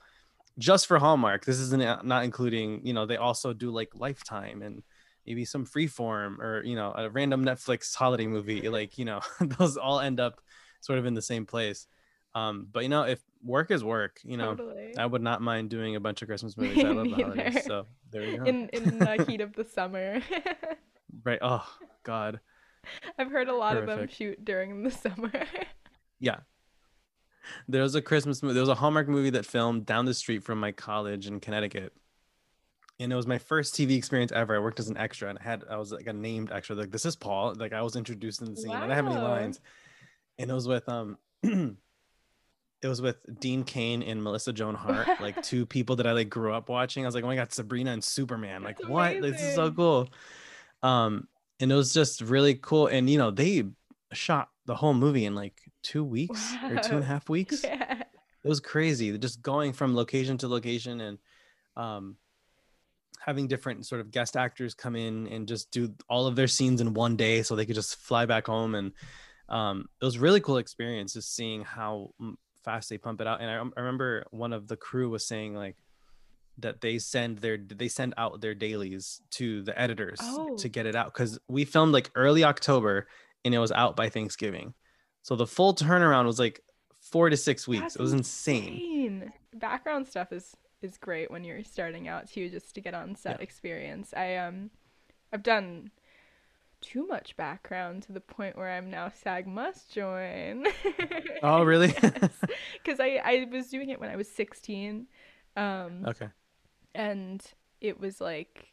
just 0.57 0.87
for 0.87 0.99
hallmark 0.99 1.45
this 1.45 1.59
isn't 1.59 1.81
uh, 1.81 2.01
not 2.03 2.23
including 2.23 2.85
you 2.85 2.93
know 2.93 3.05
they 3.05 3.17
also 3.17 3.53
do 3.53 3.69
like 3.69 3.89
lifetime 3.93 4.61
and 4.61 4.83
maybe 5.25 5.45
some 5.45 5.65
freeform 5.65 6.39
or 6.39 6.63
you 6.63 6.75
know 6.75 6.93
a 6.95 7.09
random 7.09 7.43
netflix 7.45 7.93
holiday 7.95 8.27
movie 8.27 8.69
like 8.69 8.97
you 8.97 9.05
know 9.05 9.21
those 9.41 9.77
all 9.77 9.99
end 9.99 10.19
up 10.19 10.41
sort 10.81 10.99
of 10.99 11.05
in 11.05 11.13
the 11.13 11.21
same 11.21 11.45
place 11.45 11.87
um 12.35 12.67
but 12.71 12.83
you 12.83 12.89
know 12.89 13.03
if 13.03 13.19
work 13.43 13.71
is 13.71 13.83
work. 13.83 14.19
You 14.23 14.37
know, 14.37 14.55
totally. 14.55 14.95
I 14.97 15.05
would 15.05 15.21
not 15.21 15.41
mind 15.41 15.69
doing 15.69 15.95
a 15.95 15.99
bunch 15.99 16.21
of 16.21 16.27
Christmas 16.27 16.57
movies. 16.57 16.83
I 16.83 16.89
love 16.89 17.05
the 17.05 17.23
holidays. 17.23 17.65
So 17.65 17.85
there 18.11 18.23
you 18.23 18.37
go. 18.37 18.43
in 18.43 18.69
in 18.69 18.99
the 18.99 19.25
heat 19.27 19.41
of 19.41 19.53
the 19.53 19.63
summer. 19.63 20.21
right. 21.23 21.39
Oh 21.41 21.67
God. 22.03 22.39
I've 23.17 23.31
heard 23.31 23.49
a 23.49 23.55
lot 23.55 23.75
of 23.75 23.85
them 23.85 24.07
shoot 24.07 24.43
during 24.45 24.83
the 24.83 24.91
summer. 24.91 25.31
Yeah. 26.19 26.37
There 27.67 27.81
was 27.81 27.95
a 27.95 28.01
Christmas 28.01 28.41
movie. 28.41 28.53
There 28.53 28.61
was 28.61 28.69
a 28.69 28.75
Hallmark 28.75 29.07
movie 29.07 29.29
that 29.31 29.45
filmed 29.45 29.85
down 29.85 30.05
the 30.05 30.13
street 30.13 30.43
from 30.43 30.59
my 30.59 30.71
college 30.71 31.27
in 31.27 31.39
Connecticut. 31.39 31.93
And 32.99 33.13
it 33.13 33.15
was 33.15 33.27
my 33.27 33.37
first 33.37 33.75
TV 33.75 33.95
experience 33.95 34.31
ever. 34.31 34.55
I 34.55 34.59
worked 34.59 34.79
as 34.79 34.89
an 34.89 34.97
extra 34.97 35.29
and 35.29 35.37
I 35.39 35.43
had 35.43 35.63
I 35.69 35.77
was 35.77 35.91
like 35.91 36.07
a 36.07 36.13
named 36.13 36.51
extra. 36.51 36.75
Like 36.75 36.91
this 36.91 37.05
is 37.05 37.15
Paul. 37.15 37.53
Like 37.55 37.73
I 37.73 37.81
was 37.81 37.95
introduced 37.95 38.41
in 38.41 38.51
the 38.51 38.59
scene. 38.59 38.71
I 38.71 38.81
didn't 38.81 38.95
have 38.95 39.05
any 39.07 39.15
lines. 39.15 39.59
And 40.39 40.49
it 40.49 40.53
was 40.53 40.67
with 40.67 40.87
um 40.89 41.17
it 42.81 42.87
was 42.87 43.01
with 43.01 43.17
Dean 43.39 43.63
Cain 43.63 44.03
and 44.03 44.23
Melissa 44.23 44.53
Joan 44.53 44.75
Hart, 44.75 45.07
like 45.21 45.41
two 45.43 45.65
people 45.65 45.95
that 45.97 46.07
I 46.07 46.11
like 46.11 46.29
grew 46.29 46.53
up 46.53 46.69
watching. 46.69 47.05
I 47.05 47.07
was 47.07 47.15
like, 47.15 47.23
oh 47.23 47.27
my 47.27 47.35
god, 47.35 47.51
Sabrina 47.51 47.91
and 47.91 48.03
Superman. 48.03 48.63
Like 48.63 48.77
That's 48.77 48.89
what? 48.89 49.21
This 49.21 49.41
is 49.41 49.55
so 49.55 49.71
cool. 49.71 50.09
Um, 50.83 51.27
and 51.59 51.71
it 51.71 51.75
was 51.75 51.93
just 51.93 52.21
really 52.21 52.55
cool. 52.55 52.87
And 52.87 53.09
you 53.09 53.17
know, 53.17 53.31
they 53.31 53.65
shot 54.13 54.49
the 54.67 54.75
whole 54.75 54.93
movie 54.93 55.25
in 55.25 55.33
like 55.33 55.59
two 55.81 56.03
weeks 56.03 56.53
or 56.63 56.77
two 56.77 56.95
and 56.95 56.99
a 56.99 56.99
Wow. 56.99 57.01
half 57.01 57.29
weeks. 57.37 57.63
yeah. 57.63 58.01
It 58.43 58.47
was 58.49 58.59
crazy. 58.59 59.17
Just 59.17 59.41
going 59.41 59.73
from 59.73 59.95
location 59.95 60.37
to 60.39 60.47
location 60.47 61.01
and 61.01 61.17
um 61.75 62.17
having 63.19 63.47
different 63.47 63.85
sort 63.85 63.99
of 64.01 64.11
guest 64.11 64.37
actors 64.37 64.73
come 64.73 64.95
in 64.95 65.27
and 65.27 65.47
just 65.47 65.71
do 65.71 65.93
all 66.09 66.27
of 66.27 66.35
their 66.35 66.47
scenes 66.47 66.79
in 66.81 66.93
one 66.93 67.15
day 67.17 67.41
so 67.43 67.55
they 67.55 67.65
could 67.65 67.75
just 67.75 67.95
fly 67.97 68.25
back 68.25 68.47
home 68.47 68.75
and 68.75 68.91
um 69.49 69.85
it 70.01 70.05
was 70.05 70.19
really 70.19 70.39
cool 70.39 70.57
experience 70.57 71.13
just 71.13 71.35
seeing 71.35 71.63
how 71.63 72.11
mm, 72.21 72.35
fast 72.63 72.89
they 72.89 72.97
pump 72.97 73.19
it 73.21 73.27
out 73.27 73.41
and 73.41 73.49
I, 73.49 73.55
I 73.55 73.79
remember 73.81 74.25
one 74.31 74.53
of 74.53 74.67
the 74.67 74.77
crew 74.77 75.09
was 75.09 75.25
saying 75.25 75.55
like 75.55 75.75
that 76.59 76.81
they 76.81 76.99
send 76.99 77.39
their 77.39 77.57
they 77.57 77.87
send 77.87 78.13
out 78.17 78.39
their 78.41 78.55
dailies 78.55 79.21
to 79.31 79.61
the 79.63 79.77
editors 79.79 80.19
Oh. 80.21 80.55
to 80.57 80.69
get 80.69 80.85
it 80.85 80.95
out 80.95 81.13
because 81.13 81.37
we 81.47 81.65
filmed 81.65 81.93
like 81.93 82.11
early 82.15 82.43
october 82.43 83.07
and 83.47 83.55
it 83.55 83.59
was 83.59 83.71
out 83.71 83.95
by 83.95 84.09
thanksgiving 84.09 84.73
so 85.23 85.35
the 85.35 85.47
full 85.47 85.73
turnaround 85.73 86.25
was 86.25 86.39
like 86.39 86.61
four 87.01 87.29
to 87.29 87.37
six 87.37 87.67
weeks 87.67 87.81
That's 87.81 87.95
it 87.95 88.01
was 88.01 88.13
insane 88.13 88.73
insane. 88.73 89.33
Background 89.55 90.07
stuff 90.07 90.31
is 90.31 90.55
is 90.81 90.97
great 90.97 91.31
when 91.31 91.43
you're 91.43 91.63
starting 91.63 92.07
out 92.07 92.29
too, 92.29 92.49
just 92.49 92.75
to 92.75 92.81
get 92.81 92.93
on 92.93 93.15
set 93.15 93.37
Yeah. 93.39 93.43
experience. 93.43 94.13
I 94.15 94.35
um, 94.35 94.69
I've 95.33 95.41
done 95.41 95.89
too 96.81 97.07
much 97.07 97.35
background 97.35 98.03
to 98.03 98.11
the 98.11 98.21
point 98.21 98.55
where 98.55 98.69
I'm 98.69 98.91
now 98.91 99.09
SAG 99.09 99.47
must 99.47 99.91
join. 99.91 100.65
Oh, 101.41 101.63
really? 101.63 101.87
Because 102.83 102.99
I 102.99 103.19
I 103.23 103.47
was 103.51 103.69
doing 103.69 103.89
it 103.89 103.99
when 103.99 104.09
I 104.11 104.15
was 104.15 104.29
16, 104.29 105.07
um, 105.55 106.05
okay 106.05 106.27
and 106.93 107.43
it 107.81 107.99
was 107.99 108.21
like. 108.21 108.67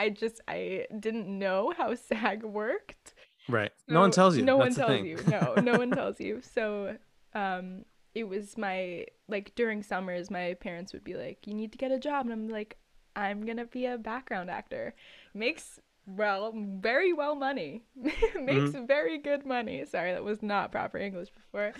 I 0.00 0.08
just 0.10 0.40
I 0.48 0.86
didn't 0.98 1.26
know 1.38 1.72
how 1.76 1.94
SAG 2.08 2.42
worked. 2.44 3.14
right 3.48 3.72
no 3.88 4.00
one 4.00 4.10
tells 4.10 4.36
you 4.36 4.42
No 4.44 4.56
That's 4.56 4.58
one 4.58 4.74
tells 4.74 5.02
you. 5.02 5.16
No, 5.26 5.58
no 5.58 5.76
one 5.76 5.92
tells 5.92 6.20
you. 6.20 6.40
So, 6.42 6.96
um, 7.34 7.84
it 8.14 8.24
was 8.28 8.56
my 8.58 9.06
like 9.28 9.54
during 9.54 9.82
summers, 9.82 10.30
my 10.30 10.54
parents 10.54 10.92
would 10.92 11.04
be 11.04 11.14
like, 11.14 11.46
"You 11.46 11.54
need 11.54 11.72
to 11.72 11.78
get 11.78 11.92
a 11.92 11.98
job," 11.98 12.26
and 12.26 12.32
I'm 12.32 12.48
like, 12.48 12.78
"I'm 13.16 13.44
gonna 13.46 13.66
be 13.66 13.86
a 13.86 13.98
background 13.98 14.50
actor." 14.50 14.94
Makes 15.34 15.78
well, 16.06 16.52
very 16.56 17.12
well 17.12 17.34
money. 17.36 17.84
Makes 18.40 18.72
Mm-hmm. 18.72 18.86
very 18.86 19.18
good 19.18 19.46
money. 19.46 19.84
Sorry, 19.84 20.12
that 20.12 20.24
was 20.24 20.42
not 20.42 20.72
proper 20.72 20.98
English 20.98 21.30
before. 21.30 21.72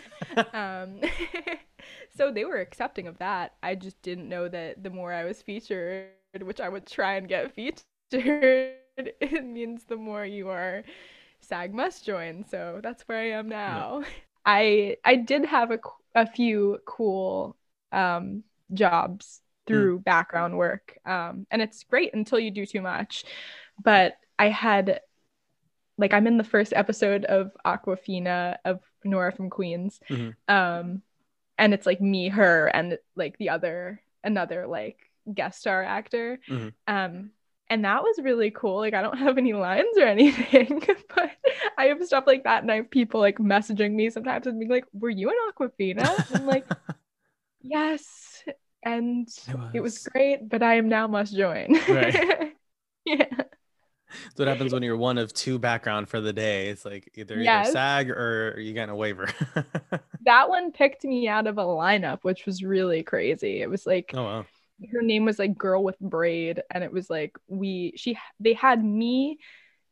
um, 0.52 1.00
so 2.10 2.30
they 2.30 2.44
were 2.44 2.58
accepting 2.60 3.06
of 3.08 3.18
that. 3.18 3.54
I 3.62 3.74
just 3.74 4.00
didn't 4.02 4.28
know 4.28 4.48
that 4.48 4.82
the 4.84 4.90
more 4.90 5.12
I 5.12 5.24
was 5.24 5.42
featured, 5.42 6.10
which 6.42 6.60
I 6.60 6.68
would 6.68 6.86
try 6.86 7.14
and 7.16 7.28
get 7.28 7.52
featured, 7.52 7.82
it 8.12 9.44
means 9.44 9.84
the 9.84 9.96
more 9.96 10.24
you 10.24 10.48
are 10.48 10.82
SAG 11.40 11.72
must 11.74 12.04
join. 12.04 12.44
So 12.48 12.80
that's 12.82 13.02
where 13.04 13.18
I 13.18 13.30
am 13.38 13.48
now. 13.48 14.02
I 14.44 14.96
I 15.04 15.16
did 15.16 15.44
have 15.46 15.70
a, 15.70 15.78
a 16.14 16.26
few 16.26 16.78
cool 16.86 17.56
um, 17.92 18.44
jobs 18.72 19.40
through 19.66 20.00
background 20.00 20.56
work, 20.58 20.98
um, 21.06 21.46
and 21.50 21.62
it's 21.62 21.84
great 21.84 22.14
until 22.14 22.38
you 22.38 22.50
do 22.50 22.66
too 22.66 22.80
much. 22.82 23.24
But 23.82 24.14
I 24.38 24.48
had 24.48 25.00
like 25.98 26.12
I'm 26.14 26.26
in 26.26 26.38
the 26.38 26.44
first 26.44 26.72
episode 26.74 27.24
of 27.26 27.52
Awkwafina 27.64 28.56
of 28.64 28.80
Nora 29.04 29.32
from 29.32 29.50
Queens, 29.50 30.00
Mhm. 30.08 30.34
um, 30.48 31.02
and 31.58 31.74
it's 31.74 31.86
like 31.86 32.00
me, 32.00 32.28
her, 32.28 32.66
and 32.68 32.98
like 33.16 33.36
the 33.38 33.50
other 33.50 34.02
another 34.24 34.66
like 34.66 34.98
guest 35.32 35.60
star 35.60 35.82
actor. 35.82 36.40
Mhm. 36.48 36.72
Um, 36.86 37.30
and 37.70 37.84
that 37.84 38.02
was 38.02 38.18
really 38.20 38.50
cool. 38.50 38.78
Like 38.78 38.94
I 38.94 39.00
don't 39.00 39.16
have 39.18 39.38
any 39.38 39.54
lines 39.54 39.96
or 39.96 40.04
anything, 40.04 40.82
but 41.14 41.30
I 41.78 41.86
have 41.86 42.04
stuff 42.04 42.24
like 42.26 42.44
that, 42.44 42.62
and 42.62 42.70
I 42.70 42.76
have 42.76 42.90
people 42.90 43.20
like 43.20 43.38
messaging 43.38 43.92
me 43.92 44.10
sometimes 44.10 44.46
and 44.46 44.58
being 44.58 44.70
like, 44.70 44.84
"Were 44.92 45.08
you 45.08 45.30
in 45.30 45.36
Awkwafina?" 45.48 46.36
I'm 46.36 46.46
like, 46.46 46.66
"Yes," 47.62 48.42
and 48.82 49.28
it 49.72 49.80
was 49.80 49.94
was. 49.94 50.08
great. 50.08 50.48
But 50.48 50.62
I 50.62 50.74
am 50.74 50.88
now 50.88 51.06
must 51.06 51.34
join. 51.34 51.78
Right. 51.88 52.52
yeah. 53.06 53.24
That's 54.24 54.38
what 54.38 54.48
happens 54.48 54.72
when 54.72 54.82
you're 54.82 54.96
one 54.96 55.18
of 55.18 55.32
two 55.32 55.60
background 55.60 56.08
for 56.08 56.20
the 56.20 56.32
day. 56.32 56.68
It's 56.68 56.84
like 56.84 57.12
either 57.14 57.40
you're 57.40 57.64
SAG 57.64 58.10
or 58.10 58.58
you 58.58 58.72
getting 58.72 58.90
a 58.90 58.96
waiver. 58.96 59.28
That 60.24 60.48
one 60.48 60.72
picked 60.72 61.04
me 61.04 61.28
out 61.28 61.46
of 61.46 61.58
a 61.58 61.62
lineup, 61.62 62.18
which 62.22 62.44
was 62.44 62.64
really 62.64 63.04
crazy. 63.04 63.62
It 63.62 63.70
was 63.70 63.86
like 63.86 64.10
oh 64.14 64.24
wow. 64.24 64.46
Her 64.92 65.02
name 65.02 65.24
was 65.24 65.38
like 65.38 65.56
girl 65.56 65.82
with 65.82 65.98
braid 66.00 66.62
and 66.70 66.82
it 66.82 66.92
was 66.92 67.10
like 67.10 67.36
we 67.48 67.92
she 67.96 68.16
they 68.38 68.54
had 68.54 68.82
me 68.82 69.38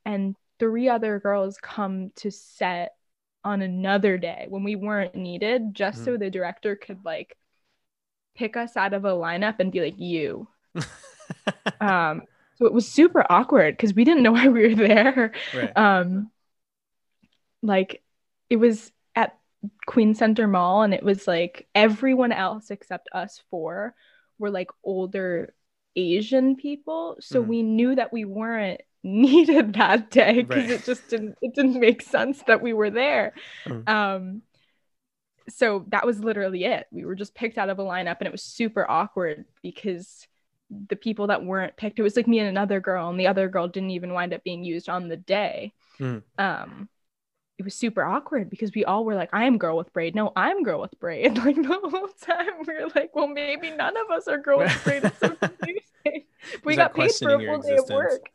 and 0.04 0.34
three 0.58 0.88
other 0.88 1.18
girls 1.18 1.58
come 1.60 2.10
to 2.16 2.30
set 2.30 2.94
on 3.44 3.62
another 3.62 4.18
day 4.18 4.46
when 4.48 4.64
we 4.64 4.76
weren't 4.76 5.14
needed 5.14 5.74
just 5.74 6.04
so 6.04 6.16
the 6.16 6.30
director 6.30 6.74
could 6.76 6.98
like 7.04 7.36
pick 8.34 8.56
us 8.56 8.76
out 8.76 8.94
of 8.94 9.04
a 9.04 9.10
lineup 9.10 9.56
and 9.58 9.72
be 9.72 9.80
like 9.80 9.98
you. 9.98 10.48
Um 11.80 12.22
so 12.56 12.64
it 12.66 12.72
was 12.72 12.88
super 12.88 13.24
awkward 13.30 13.76
because 13.76 13.94
we 13.94 14.04
didn't 14.04 14.22
know 14.22 14.32
why 14.38 14.48
we 14.48 14.68
were 14.68 14.74
there. 14.74 15.32
Right. 15.54 15.76
um 15.76 16.30
like 17.62 18.02
it 18.48 18.56
was 18.56 18.90
at 19.14 19.36
Queen 19.86 20.14
Center 20.14 20.48
Mall 20.48 20.82
and 20.82 20.94
it 20.94 21.02
was 21.02 21.26
like 21.26 21.68
everyone 21.74 22.32
else 22.32 22.70
except 22.70 23.08
us 23.12 23.42
four 23.50 23.94
were 24.38 24.50
like 24.50 24.70
older 24.84 25.54
Asian 25.96 26.56
people 26.56 27.16
so 27.20 27.42
Mhm. 27.42 27.46
we 27.48 27.62
knew 27.62 27.94
that 27.94 28.12
we 28.12 28.24
weren't 28.24 28.80
needed 29.02 29.72
that 29.74 30.10
day 30.10 30.42
because 30.42 30.68
Right. 30.68 30.80
it 30.80 30.84
just 30.84 31.08
didn't 31.08 31.36
it 31.40 31.54
didn't 31.54 31.78
make 31.80 32.02
sense 32.02 32.42
that 32.46 32.60
we 32.60 32.72
were 32.72 32.90
there 32.90 33.32
Mhm. 33.66 33.88
um 33.88 34.42
so 35.48 35.84
that 35.88 36.04
was 36.06 36.20
literally 36.22 36.64
it 36.64 36.86
we 36.90 37.04
were 37.04 37.14
just 37.14 37.34
picked 37.34 37.58
out 37.58 37.70
of 37.70 37.78
a 37.78 37.82
lineup 37.84 38.16
and 38.20 38.26
it 38.26 38.32
was 38.32 38.42
super 38.42 38.88
awkward 38.88 39.44
because 39.62 40.26
the 40.88 40.96
people 40.96 41.28
that 41.28 41.42
weren't 41.44 41.76
picked 41.76 41.98
it 41.98 42.02
was 42.02 42.16
like 42.16 42.28
me 42.28 42.38
and 42.38 42.48
another 42.48 42.80
girl 42.80 43.08
and 43.08 43.18
the 43.18 43.26
other 43.26 43.48
girl 43.48 43.66
didn't 43.66 43.90
even 43.90 44.12
wind 44.12 44.34
up 44.34 44.44
being 44.44 44.62
used 44.64 44.88
on 44.88 45.08
the 45.08 45.16
day 45.16 45.72
Mhm. 45.98 46.22
um 46.38 46.88
it 47.58 47.64
was 47.64 47.74
super 47.74 48.04
awkward 48.04 48.48
because 48.48 48.72
we 48.72 48.84
all 48.84 49.04
were 49.04 49.14
like 49.16 49.30
i'm 49.32 49.58
girl 49.58 49.76
with 49.76 49.92
braid. 49.92 50.14
No 50.14 50.32
i'm 50.36 50.62
girl 50.62 50.80
with 50.80 50.98
braid. 51.00 51.36
Like 51.44 51.56
the 51.56 51.68
whole 51.68 52.08
time 52.20 52.64
we 52.66 52.74
were 52.74 52.88
like 52.94 53.14
well 53.14 53.26
maybe 53.26 53.70
none 53.70 53.96
of 53.96 54.10
us 54.10 54.28
are 54.28 54.38
girl 54.38 54.58
with 54.58 54.84
braid. 54.84 55.04
It's 55.04 55.18
so 55.18 55.30
confusing. 55.40 56.24
We 56.64 56.76
got 56.76 56.94
paid 56.94 57.12
for 57.12 57.34
a 57.34 57.44
full 57.44 57.62
day 57.62 57.76
of 57.76 57.88
work. 57.90 58.30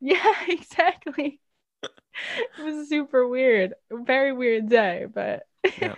Yeah 0.00 0.34
exactly. 0.48 1.40
It 1.82 2.62
was 2.62 2.88
super 2.88 3.26
weird. 3.28 3.74
Very 3.90 4.32
weird 4.32 4.68
day 4.68 5.06
but 5.12 5.46
Yeah. 5.80 5.94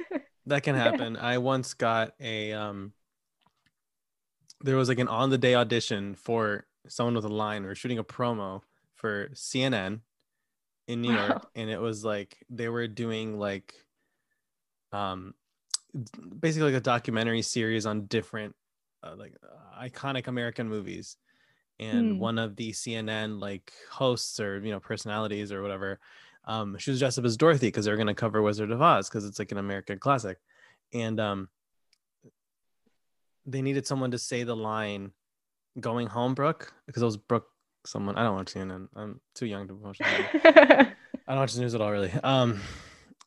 that 0.47 0.63
can 0.63 0.75
happen. 0.75 1.17
I 1.17 1.39
once 1.39 1.75
got 1.75 2.15
a 2.21 2.53
um 2.53 2.93
there 4.61 4.77
was 4.77 4.89
like 4.89 4.99
an 4.99 5.09
on 5.09 5.31
the 5.31 5.39
day 5.39 5.55
audition 5.55 6.15
for 6.15 6.67
someone 6.89 7.15
with 7.15 7.25
a 7.25 7.29
line. 7.29 7.63
We 7.63 7.69
were 7.69 7.75
shooting 7.75 7.99
a 7.99 8.05
promo 8.05 8.63
for 8.95 9.29
CNN 9.29 10.01
in 10.87 11.01
New 11.01 11.13
York, 11.13 11.43
Wow. 11.43 11.51
and 11.55 11.71
it 11.71 11.81
was 11.81 12.05
like 12.05 12.45
they 12.51 12.69
were 12.69 12.87
doing 12.87 13.39
like 13.39 13.75
um 14.93 15.35
basically 16.41 16.73
like 16.73 16.81
a 16.81 16.85
documentary 16.85 17.43
series 17.43 17.87
on 17.87 18.07
different 18.07 18.55
uh, 19.03 19.15
like 19.17 19.35
uh, 19.43 19.83
iconic 19.83 20.27
American 20.27 20.69
movies. 20.69 21.17
And 21.81 22.13
Hmm. 22.13 22.19
one 22.19 22.39
of 22.39 22.55
the 22.57 22.71
CNN 22.73 23.41
like 23.41 23.73
hosts 23.91 24.39
or 24.41 24.61
you 24.61 24.71
know 24.71 24.81
personalities 24.81 25.51
or 25.51 25.61
whatever, 25.63 25.99
um, 26.45 26.77
she 26.79 26.91
was 26.91 27.01
dressed 27.01 27.19
up 27.19 27.25
as 27.25 27.37
Dorothy 27.37 27.67
because 27.69 27.85
they 27.85 27.91
were 27.91 27.97
gonna 27.97 28.15
cover 28.15 28.43
Wizard 28.43 28.71
of 28.71 28.81
Oz 28.81 29.09
because 29.09 29.25
it's 29.25 29.39
like 29.39 29.51
an 29.53 29.59
American 29.59 29.99
classic, 29.99 30.39
and 30.93 31.19
um, 31.19 31.49
they 33.47 33.61
needed 33.61 33.87
someone 33.87 34.13
to 34.13 34.19
say 34.19 34.45
the 34.45 34.55
line 34.55 35.13
"Going 35.81 36.07
home, 36.07 36.35
Brooke," 36.35 36.73
because 36.87 37.03
it 37.03 37.07
was 37.07 37.17
Brooke. 37.17 37.49
Someone 37.87 38.17
I 38.17 38.23
don't 38.25 38.37
watch 38.37 38.53
CNN. 38.53 38.89
I'm 38.97 39.21
too 39.35 39.47
young 39.47 39.69
to 39.69 39.75
watch. 39.75 39.99
I 40.03 40.95
don't 41.29 41.39
watch 41.39 41.55
the 41.55 41.61
news 41.61 41.75
at 41.75 41.81
all, 41.81 41.91
really. 41.91 42.13
Um, 42.23 42.61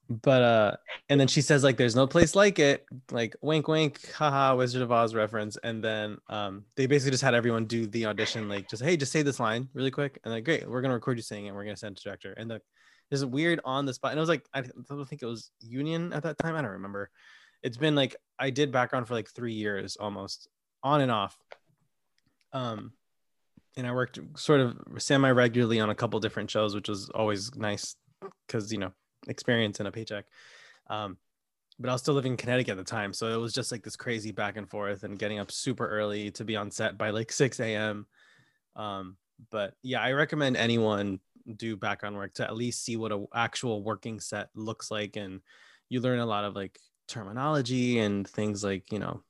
but 0.10 0.42
uh 0.42 0.76
and 1.10 1.20
then 1.20 1.28
she 1.28 1.42
says 1.42 1.64
like 1.64 1.76
there's 1.76 1.96
no 1.96 2.08
place 2.08 2.36
like 2.36 2.60
it 2.60 2.86
like 3.12 3.36
wink 3.42 3.68
wink 3.68 4.10
haha 4.14 4.56
wizard 4.56 4.82
of 4.82 4.92
oz 4.92 5.14
reference 5.14 5.58
and 5.64 5.84
then 5.84 6.18
um 6.30 6.64
they 6.76 6.86
basically 6.86 7.12
just 7.12 7.24
had 7.24 7.34
everyone 7.34 7.66
do 7.66 7.86
the 7.88 8.06
audition 8.06 8.48
like 8.48 8.70
just 8.70 8.82
hey 8.82 8.96
just 8.96 9.12
say 9.12 9.22
this 9.22 9.40
line 9.40 9.68
really 9.74 9.92
quick 9.92 10.20
and 10.24 10.34
like 10.34 10.46
great 10.46 10.68
we're 10.70 10.82
gonna 10.82 10.94
record 10.94 11.18
you 11.18 11.24
saying 11.24 11.46
it 11.46 11.54
we're 11.54 11.64
gonna 11.64 11.76
send 11.76 11.98
it 11.98 12.00
to 12.00 12.04
director 12.06 12.34
and 12.34 12.50
the 12.50 12.62
this 13.10 13.20
is 13.20 13.26
weird 13.26 13.60
on 13.66 13.86
the 13.86 13.94
spot 13.94 14.12
and 14.12 14.18
it 14.18 14.22
was 14.22 14.30
like 14.30 14.46
i 14.54 14.62
don't 14.62 15.08
think 15.08 15.22
it 15.22 15.26
was 15.28 15.52
union 15.60 16.14
at 16.14 16.24
that 16.24 16.38
time 16.38 16.56
i 16.56 16.62
don't 16.62 16.72
remember 16.72 17.10
it's 17.62 17.78
been 17.78 17.96
like 17.96 18.16
i 18.40 18.50
did 18.50 18.72
background 18.72 19.08
for 19.08 19.14
like 19.14 19.30
three 19.30 19.54
years 19.54 19.98
almost 19.98 20.48
on 20.84 21.02
and 21.02 21.12
off 21.12 21.38
um 22.54 22.94
and 23.77 23.88
i 23.88 23.91
worked 23.91 24.19
sort 24.36 24.60
of 24.60 24.75
semi 24.98 25.31
regularly 25.31 25.79
on 25.79 25.89
a 25.89 25.96
couple 25.96 26.19
different 26.19 26.51
shows 26.51 26.75
which 26.75 26.89
was 26.89 27.10
always 27.12 27.55
nice 27.55 27.96
because 28.46 28.72
you 28.72 28.77
know 28.77 28.91
experience 29.27 29.79
and 29.79 29.88
a 29.88 29.91
paycheck. 29.91 30.25
Um, 30.89 31.17
but 31.79 31.89
I 31.89 31.93
was 31.93 32.01
still 32.01 32.15
living 32.15 32.34
in 32.34 32.38
Connecticut 32.38 32.72
at 32.72 32.77
the 32.77 32.84
time. 32.84 33.13
So 33.13 33.27
it 33.27 33.38
was 33.38 33.53
just 33.53 33.72
like 33.72 33.84
this 33.84 33.96
crazy 33.96 34.31
back 34.31 34.57
and 34.57 34.69
forth 34.69 35.03
and 35.03 35.19
getting 35.19 35.39
up 35.39 35.51
super 35.51 35.88
early 35.88 36.31
to 36.31 36.43
be 36.43 36.55
on 36.55 36.72
set 36.72 36.98
by 36.98 37.12
like 37.12 37.31
6 37.31 37.60
a.m. 37.60 38.07
Um, 38.75 39.17
but 39.51 39.75
yeah, 39.84 40.01
I 40.01 40.13
recommend 40.13 40.57
anyone 40.57 41.19
do 41.55 41.77
background 41.77 42.15
work 42.15 42.34
to 42.36 42.43
at 42.43 42.55
least 42.55 42.84
see 42.84 42.98
what 42.98 43.12
a 43.12 43.25
actual 43.34 43.84
working 43.84 44.19
set 44.19 44.50
looks 44.55 44.89
like. 44.89 45.17
And 45.17 45.41
you 45.88 46.01
learn 46.01 46.19
a 46.19 46.25
lot 46.25 46.46
of 46.46 46.55
like 46.55 46.79
terminology 47.07 48.00
and 48.00 48.27
things 48.27 48.63
like, 48.63 48.91
you 48.91 48.98
know, 48.98 49.22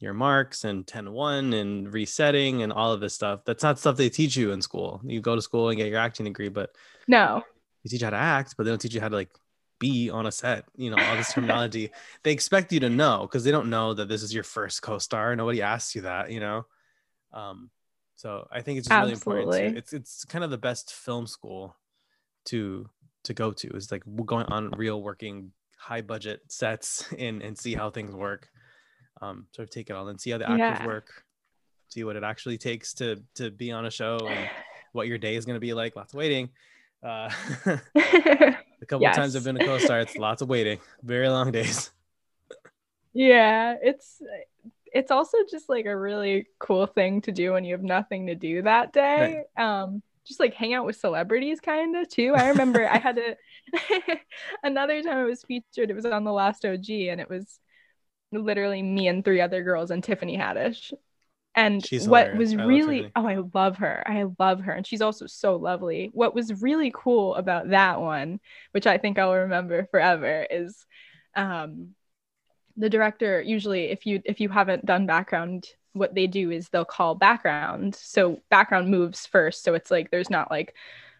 your 0.00 0.14
marks 0.14 0.64
and 0.64 0.86
10 0.86 1.12
1 1.12 1.52
and 1.52 1.92
resetting 1.92 2.62
and 2.62 2.72
all 2.72 2.92
of 2.92 3.00
this 3.00 3.14
stuff. 3.14 3.40
That's 3.44 3.62
not 3.62 3.78
stuff 3.78 3.96
they 3.96 4.08
teach 4.08 4.36
you 4.36 4.52
in 4.52 4.62
school. 4.62 5.00
You 5.04 5.20
go 5.20 5.34
to 5.34 5.42
school 5.42 5.68
and 5.68 5.76
get 5.76 5.88
your 5.88 5.98
acting 5.98 6.24
degree, 6.24 6.48
but 6.48 6.74
no, 7.08 7.42
they 7.82 7.88
teach 7.88 8.00
you 8.00 8.06
how 8.06 8.10
to 8.10 8.16
act, 8.16 8.54
but 8.56 8.64
they 8.64 8.70
don't 8.70 8.80
teach 8.80 8.94
you 8.94 9.00
how 9.00 9.08
to 9.08 9.16
like 9.16 9.30
be 9.78 10.10
on 10.10 10.26
a 10.26 10.32
set. 10.32 10.64
You 10.76 10.90
know, 10.90 11.02
all 11.02 11.16
this 11.16 11.32
terminology 11.32 11.90
they 12.22 12.32
expect 12.32 12.72
you 12.72 12.80
to 12.80 12.90
know 12.90 13.22
because 13.22 13.44
they 13.44 13.50
don't 13.50 13.70
know 13.70 13.94
that 13.94 14.08
this 14.08 14.22
is 14.22 14.34
your 14.34 14.44
first 14.44 14.82
co-star. 14.82 15.34
Nobody 15.36 15.62
asks 15.62 15.94
you 15.94 16.02
that, 16.02 16.30
you 16.30 16.40
know. 16.40 16.66
Um, 17.32 17.70
so 18.16 18.48
I 18.50 18.62
think 18.62 18.78
it's 18.78 18.88
just 18.88 18.98
really 18.98 19.12
important. 19.12 19.74
To, 19.74 19.78
it's 19.78 19.92
it's 19.92 20.24
kind 20.24 20.44
of 20.44 20.50
the 20.50 20.58
best 20.58 20.94
film 20.94 21.26
school 21.26 21.76
to 22.46 22.88
to 23.24 23.34
go 23.34 23.52
to 23.52 23.68
is 23.76 23.90
like 23.90 24.02
we're 24.06 24.24
going 24.24 24.46
on 24.46 24.70
real 24.70 25.02
working 25.02 25.52
high 25.76 26.00
budget 26.00 26.40
sets 26.48 27.06
and 27.18 27.42
and 27.42 27.58
see 27.58 27.74
how 27.74 27.90
things 27.90 28.14
work. 28.14 28.48
Um, 29.22 29.46
sort 29.52 29.68
of 29.68 29.70
take 29.70 29.90
it 29.90 29.94
all 29.94 30.08
and 30.08 30.20
see 30.20 30.30
how 30.30 30.38
the 30.38 30.44
actors 30.44 30.80
yeah. 30.80 30.86
work, 30.86 31.24
see 31.88 32.04
what 32.04 32.16
it 32.16 32.24
actually 32.24 32.58
takes 32.58 32.92
to 32.94 33.22
to 33.36 33.50
be 33.50 33.72
on 33.72 33.86
a 33.86 33.90
show 33.90 34.18
and 34.28 34.48
what 34.92 35.08
your 35.08 35.18
day 35.18 35.36
is 35.36 35.44
going 35.44 35.56
to 35.56 35.60
be 35.60 35.74
like. 35.74 35.96
Lots 35.96 36.12
of 36.12 36.18
waiting. 36.18 36.50
Uh, 37.02 37.30
a 37.66 38.86
couple 38.86 39.02
yes. 39.02 39.16
times 39.16 39.36
I've 39.36 39.44
been 39.44 39.60
a 39.60 39.64
co-star. 39.64 40.00
It's 40.00 40.16
lots 40.16 40.42
of 40.42 40.48
waiting, 40.48 40.78
very 41.02 41.28
long 41.28 41.50
days. 41.50 41.90
yeah, 43.12 43.76
it's 43.82 44.20
it's 44.92 45.10
also 45.10 45.38
just 45.50 45.68
like 45.68 45.86
a 45.86 45.96
really 45.96 46.46
cool 46.58 46.86
thing 46.86 47.20
to 47.22 47.32
do 47.32 47.52
when 47.52 47.64
you 47.64 47.74
have 47.74 47.82
nothing 47.82 48.26
to 48.26 48.34
do 48.34 48.62
that 48.62 48.92
day. 48.92 49.44
Right. 49.56 49.82
Um, 49.82 50.02
just 50.24 50.40
like 50.40 50.54
hang 50.54 50.74
out 50.74 50.84
with 50.84 50.96
celebrities, 50.96 51.60
kind 51.60 51.96
of 51.96 52.08
too. 52.08 52.34
I 52.34 52.48
remember 52.48 52.88
I 52.88 52.98
had 52.98 53.16
to 53.16 53.36
another 54.62 55.02
time 55.02 55.18
it 55.18 55.28
was 55.28 55.44
featured. 55.44 55.90
It 55.90 55.94
was 55.94 56.06
on 56.06 56.24
the 56.24 56.32
Last 56.32 56.64
OG, 56.64 56.90
and 56.90 57.20
it 57.20 57.30
was 57.30 57.60
literally 58.32 58.82
me 58.82 59.08
and 59.08 59.24
three 59.24 59.40
other 59.40 59.62
girls 59.62 59.90
and 59.90 60.02
Tiffany 60.02 60.36
Haddish. 60.36 60.92
And 61.54 61.84
she's 61.84 62.06
what 62.06 62.26
hilarious. 62.26 62.54
was 62.54 62.56
really 62.56 63.12
oh, 63.16 63.26
I 63.26 63.38
love 63.54 63.78
her. 63.78 64.02
I 64.06 64.26
love 64.38 64.60
her. 64.60 64.72
And 64.72 64.86
she's 64.86 65.00
also 65.00 65.26
so 65.26 65.56
lovely. 65.56 66.10
What 66.12 66.34
was 66.34 66.62
really 66.62 66.92
cool 66.94 67.34
about 67.34 67.70
that 67.70 68.00
one, 68.00 68.40
which 68.72 68.86
I 68.86 68.98
think 68.98 69.18
I'll 69.18 69.32
remember 69.32 69.86
forever, 69.90 70.46
is 70.50 70.84
um 71.34 71.94
the 72.76 72.90
director 72.90 73.40
usually 73.40 73.84
if 73.84 74.06
you 74.06 74.20
if 74.24 74.40
you 74.40 74.48
haven't 74.48 74.84
done 74.84 75.06
background 75.06 75.66
what 75.92 76.14
they 76.14 76.26
do 76.26 76.50
is 76.50 76.68
they'll 76.68 76.84
call 76.84 77.14
background 77.14 77.94
so 77.94 78.40
background 78.50 78.90
moves 78.90 79.26
first 79.26 79.64
so 79.64 79.74
it's 79.74 79.90
like 79.90 80.10
there's 80.10 80.30
not 80.30 80.50
like 80.50 80.74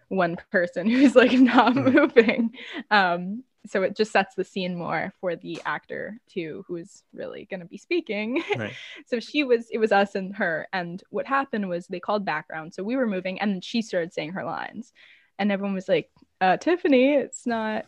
one 0.09 0.37
person 0.51 0.87
who's 0.91 1.17
like 1.17 1.33
not 1.33 1.75
mm. 1.75 1.93
moving 1.93 2.51
um 2.91 3.43
so 3.69 3.83
it 3.83 3.97
just 3.97 4.13
sets 4.13 4.35
the 4.35 4.45
scene 4.45 4.77
more 4.77 5.13
for 5.21 5.37
the 5.37 5.61
actor 5.67 6.19
too 6.29 6.65
who's 6.69 7.03
really 7.13 7.47
going 7.51 7.61
to 7.61 7.67
be 7.67 7.79
speaking. 7.79 8.43
Right. 8.57 8.73
so 9.07 9.21
she 9.21 9.45
was 9.45 9.69
it 9.71 9.79
was 9.79 9.93
us 9.93 10.15
and 10.15 10.35
her 10.37 10.67
and 10.73 11.03
what 11.11 11.27
happened 11.27 11.69
was 11.69 11.87
they 11.87 12.01
called 12.01 12.25
background. 12.25 12.73
So 12.75 12.83
we 12.83 12.97
were 12.97 13.07
moving 13.07 13.41
and 13.41 13.63
she 13.63 13.83
started 13.83 14.13
saying 14.13 14.33
her 14.33 14.45
lines. 14.45 14.93
And 15.39 15.53
everyone 15.53 15.75
was 15.75 15.89
like 15.89 16.11
uh, 16.41 16.57
tiffany 16.57 17.15
it's 17.15 17.47
not 17.47 17.85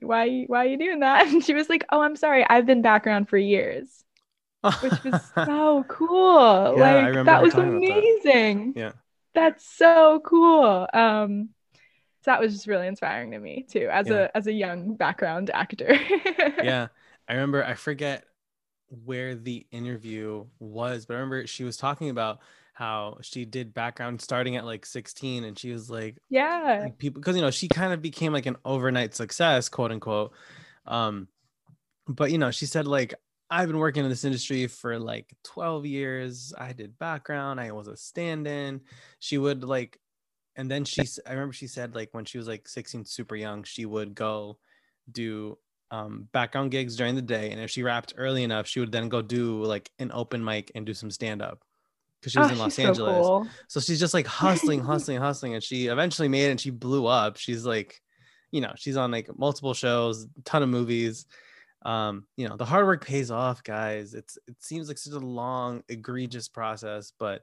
why 0.00 0.44
why 0.48 0.64
are 0.64 0.68
you 0.68 0.78
doing 0.78 1.00
that? 1.00 1.26
And 1.28 1.44
she 1.44 1.54
was 1.54 1.68
like 1.68 1.84
oh 1.90 2.00
i'm 2.00 2.16
sorry 2.16 2.44
i've 2.48 2.66
been 2.66 2.82
background 2.82 3.28
for 3.28 3.38
years. 3.38 4.04
Which 4.80 5.04
was 5.04 5.22
so 5.34 5.84
cool. 5.88 6.74
Yeah, 6.76 7.10
like 7.10 7.24
that 7.26 7.42
was 7.42 7.54
amazing 7.54 8.72
that. 8.72 8.80
yeah. 8.80 8.92
That's 9.34 9.64
so 9.64 10.20
cool. 10.24 10.88
Um 10.92 11.50
that 12.24 12.40
was 12.40 12.52
just 12.52 12.66
really 12.66 12.86
inspiring 12.86 13.30
to 13.30 13.38
me 13.38 13.66
too 13.68 13.88
as 13.90 14.08
yeah. 14.08 14.28
a 14.32 14.36
as 14.36 14.46
a 14.46 14.52
young 14.52 14.94
background 14.94 15.50
actor 15.52 15.98
yeah 16.62 16.88
i 17.28 17.32
remember 17.32 17.64
i 17.64 17.74
forget 17.74 18.24
where 19.04 19.34
the 19.34 19.66
interview 19.70 20.44
was 20.58 21.06
but 21.06 21.14
i 21.14 21.16
remember 21.16 21.46
she 21.46 21.64
was 21.64 21.76
talking 21.76 22.10
about 22.10 22.38
how 22.72 23.18
she 23.22 23.44
did 23.44 23.74
background 23.74 24.20
starting 24.20 24.56
at 24.56 24.64
like 24.64 24.86
16 24.86 25.44
and 25.44 25.58
she 25.58 25.72
was 25.72 25.90
like 25.90 26.16
yeah 26.28 26.80
like 26.84 26.98
people 26.98 27.20
because 27.20 27.34
you 27.34 27.42
know 27.42 27.50
she 27.50 27.66
kind 27.68 27.92
of 27.92 28.00
became 28.00 28.32
like 28.32 28.46
an 28.46 28.56
overnight 28.64 29.14
success 29.14 29.68
quote 29.68 29.90
unquote 29.90 30.32
um 30.86 31.26
but 32.06 32.30
you 32.30 32.38
know 32.38 32.50
she 32.50 32.66
said 32.66 32.86
like 32.86 33.14
I've 33.50 33.68
been 33.68 33.78
working 33.78 34.04
in 34.04 34.10
this 34.10 34.24
industry 34.24 34.66
for 34.66 34.98
like 34.98 35.34
12 35.44 35.86
years. 35.86 36.52
I 36.56 36.72
did 36.72 36.98
background. 36.98 37.60
I 37.60 37.72
was 37.72 37.88
a 37.88 37.96
stand-in. 37.96 38.82
She 39.20 39.38
would 39.38 39.64
like 39.64 39.98
and 40.58 40.70
then 40.70 40.84
she 40.84 41.02
i 41.26 41.32
remember 41.32 41.54
she 41.54 41.66
said 41.66 41.94
like 41.94 42.10
when 42.12 42.26
she 42.26 42.36
was 42.36 42.46
like 42.46 42.68
16 42.68 43.06
super 43.06 43.36
young 43.36 43.62
she 43.62 43.86
would 43.86 44.14
go 44.14 44.58
do 45.10 45.56
um 45.90 46.28
background 46.32 46.70
gigs 46.70 46.96
during 46.96 47.14
the 47.14 47.22
day 47.22 47.50
and 47.50 47.60
if 47.60 47.70
she 47.70 47.82
rapped 47.82 48.12
early 48.18 48.42
enough 48.42 48.66
she 48.66 48.80
would 48.80 48.92
then 48.92 49.08
go 49.08 49.22
do 49.22 49.64
like 49.64 49.90
an 49.98 50.10
open 50.12 50.44
mic 50.44 50.70
and 50.74 50.84
do 50.84 50.92
some 50.92 51.10
stand 51.10 51.40
up 51.40 51.62
because 52.20 52.32
she 52.32 52.38
was 52.38 52.48
oh, 52.50 52.52
in 52.52 52.58
los 52.58 52.78
angeles. 52.78 53.16
so, 53.16 53.22
cool. 53.22 53.48
so 53.68 53.80
she's 53.80 54.00
just 54.00 54.14
like 54.14 54.26
hustling 54.26 54.80
hustling 54.80 55.18
hustling 55.18 55.54
and 55.54 55.62
she 55.62 55.86
eventually 55.86 56.28
made 56.28 56.46
it 56.46 56.50
and 56.50 56.60
she 56.60 56.70
blew 56.70 57.06
up. 57.06 57.36
She's 57.36 57.64
like 57.64 58.00
you 58.50 58.60
know 58.60 58.72
she's 58.76 58.96
on 58.96 59.10
like 59.10 59.28
multiple 59.38 59.74
shows 59.74 60.26
ton 60.44 60.62
of 60.62 60.68
movies. 60.68 61.26
Um 61.84 62.26
you 62.36 62.48
know 62.48 62.56
the 62.56 62.64
hard 62.64 62.86
work 62.86 63.06
pays 63.06 63.30
off 63.30 63.62
guys. 63.62 64.14
It's 64.14 64.36
it 64.48 64.56
seems 64.58 64.88
like 64.88 64.98
such 64.98 65.14
a 65.14 65.18
long 65.18 65.82
egregious 65.88 66.48
process 66.48 67.12
but 67.18 67.42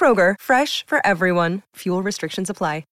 Kroger, 0.00 0.36
fresh 0.40 0.86
for 0.86 1.04
everyone. 1.06 1.60
Fuel 1.76 2.02
restrictions 2.02 2.48
apply. 2.48 2.84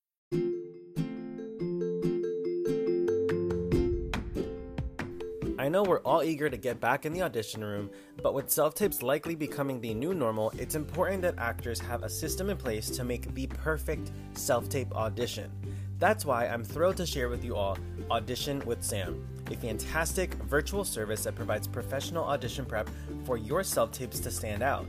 I 5.69 5.71
know 5.71 5.83
we're 5.83 6.01
all 6.01 6.23
eager 6.23 6.49
to 6.49 6.57
get 6.57 6.81
back 6.81 7.05
in 7.05 7.13
the 7.13 7.21
audition 7.21 7.63
room, 7.63 7.91
but 8.23 8.33
with 8.33 8.49
self 8.49 8.75
tapes 8.75 9.03
likely 9.03 9.35
becoming 9.35 9.83
the 9.83 9.93
new 9.93 10.15
normal, 10.15 10.51
it's 10.57 10.75
important 10.75 11.21
that 11.23 11.35
actors 11.37 11.79
have 11.81 12.05
a 12.05 12.09
system 12.09 12.49
in 12.49 12.57
place 12.57 12.89
to 12.89 13.05
make 13.05 13.35
the 13.35 13.49
perfect 13.49 14.11
self 14.33 14.71
tape 14.71 14.91
audition. 14.95 15.51
That's 15.99 16.25
why 16.25 16.47
I'm 16.47 16.65
thrilled 16.65 16.97
to 16.99 17.07
share 17.07 17.29
with 17.29 17.45
you 17.45 17.55
all 17.55 17.77
Audition 18.11 18.65
with 18.65 18.83
Sam, 18.83 19.29
a 19.51 19.57
fantastic 19.57 20.33
virtual 20.45 20.85
service 20.85 21.25
that 21.25 21.35
provides 21.35 21.69
professional 21.69 22.25
audition 22.25 22.65
prep 22.65 22.89
for 23.25 23.37
your 23.37 23.63
self 23.63 23.93
tapes 23.93 24.21
to 24.21 24.31
stand 24.31 24.63
out. 24.63 24.87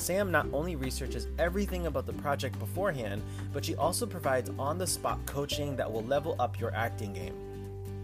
Sam 0.00 0.30
not 0.30 0.46
only 0.52 0.76
researches 0.76 1.26
everything 1.38 1.86
about 1.86 2.06
the 2.06 2.12
project 2.14 2.58
beforehand, 2.58 3.22
but 3.52 3.64
she 3.64 3.74
also 3.76 4.06
provides 4.06 4.50
on 4.58 4.78
the 4.78 4.86
spot 4.86 5.18
coaching 5.26 5.76
that 5.76 5.90
will 5.90 6.04
level 6.04 6.36
up 6.38 6.58
your 6.60 6.74
acting 6.74 7.12
game. 7.12 7.34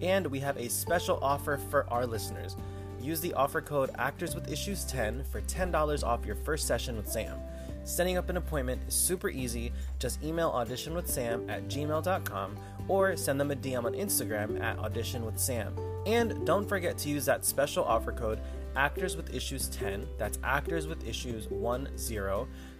And 0.03 0.26
we 0.26 0.40
have 0.40 0.57
a 0.57 0.68
special 0.68 1.18
offer 1.22 1.59
for 1.70 1.88
our 1.90 2.07
listeners. 2.07 2.57
Use 3.00 3.20
the 3.20 3.35
offer 3.35 3.61
code 3.61 3.90
Actors 3.98 4.35
with 4.35 4.50
Issues 4.50 4.85
10 4.85 5.24
for 5.24 5.40
$10 5.42 6.05
off 6.05 6.26
your 6.26 6.37
first 6.37 6.66
session 6.66 6.96
with 6.96 7.09
Sam. 7.09 7.38
Setting 7.85 8.18
up 8.18 8.29
an 8.29 8.37
appointment 8.37 8.83
is 8.87 8.94
super 8.94 9.31
easy. 9.31 9.72
Just 9.98 10.22
email 10.22 10.53
auditionwithsam 10.53 11.50
at 11.50 11.66
gmail.com 11.68 12.57
or 12.88 13.16
send 13.16 13.40
them 13.40 13.50
a 13.50 13.57
DM 13.57 13.85
on 13.85 13.94
Instagram 13.94 14.61
at 14.61 14.76
auditionwithsam. 14.79 15.72
And 16.07 16.46
don't 16.46 16.68
forget 16.68 16.98
to 16.98 17.09
use 17.09 17.24
that 17.24 17.44
special 17.44 17.85
offer 17.85 18.12
code 18.12 18.40
Actors 18.76 19.16
with 19.16 19.35
Issues 19.35 19.68
10. 19.68 20.06
That's 20.18 20.38
Actors 20.44 20.87
with 20.87 21.06
Issues 21.06 21.46
10 21.46 21.88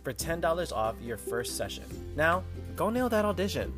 for 0.03 0.13
$10 0.13 0.73
off 0.73 0.95
your 1.01 1.17
first 1.17 1.57
session. 1.57 1.85
Now, 2.17 2.45
go 2.77 2.91
nail 2.91 3.09
that 3.09 3.25
audition. 3.25 3.73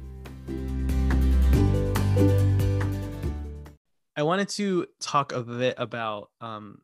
I 4.15 4.23
wanted 4.25 4.51
to 4.51 4.87
talk 5.01 5.33
a 5.33 5.43
bit 5.43 5.75
about 5.79 6.31
um, 6.41 6.83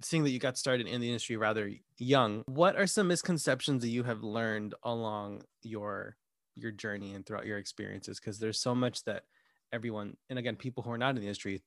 seeing 0.00 0.24
that 0.24 0.30
you 0.30 0.38
got 0.38 0.56
started 0.56 0.86
in 0.86 1.00
the 1.00 1.06
industry 1.06 1.36
rather 1.36 1.70
young. 1.98 2.42
What 2.46 2.76
are 2.76 2.86
some 2.86 3.08
misconceptions 3.08 3.82
that 3.82 3.90
you 3.90 4.04
have 4.04 4.22
learned 4.22 4.74
along 4.82 5.42
your 5.62 6.16
your 6.54 6.70
journey 6.70 7.14
and 7.14 7.24
throughout 7.24 7.46
your 7.46 7.58
experiences? 7.58 8.18
Because 8.18 8.38
there's 8.38 8.58
so 8.58 8.74
much 8.74 9.04
that 9.04 9.24
everyone, 9.72 10.16
and 10.30 10.38
again, 10.38 10.56
people 10.56 10.82
who 10.82 10.90
are 10.90 10.98
not 10.98 11.10
in 11.10 11.16
the 11.16 11.22
industry, 11.22 11.62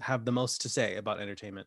have 0.00 0.24
the 0.24 0.32
most 0.32 0.62
to 0.62 0.68
say 0.68 0.96
about 0.96 1.20
entertainment. 1.20 1.66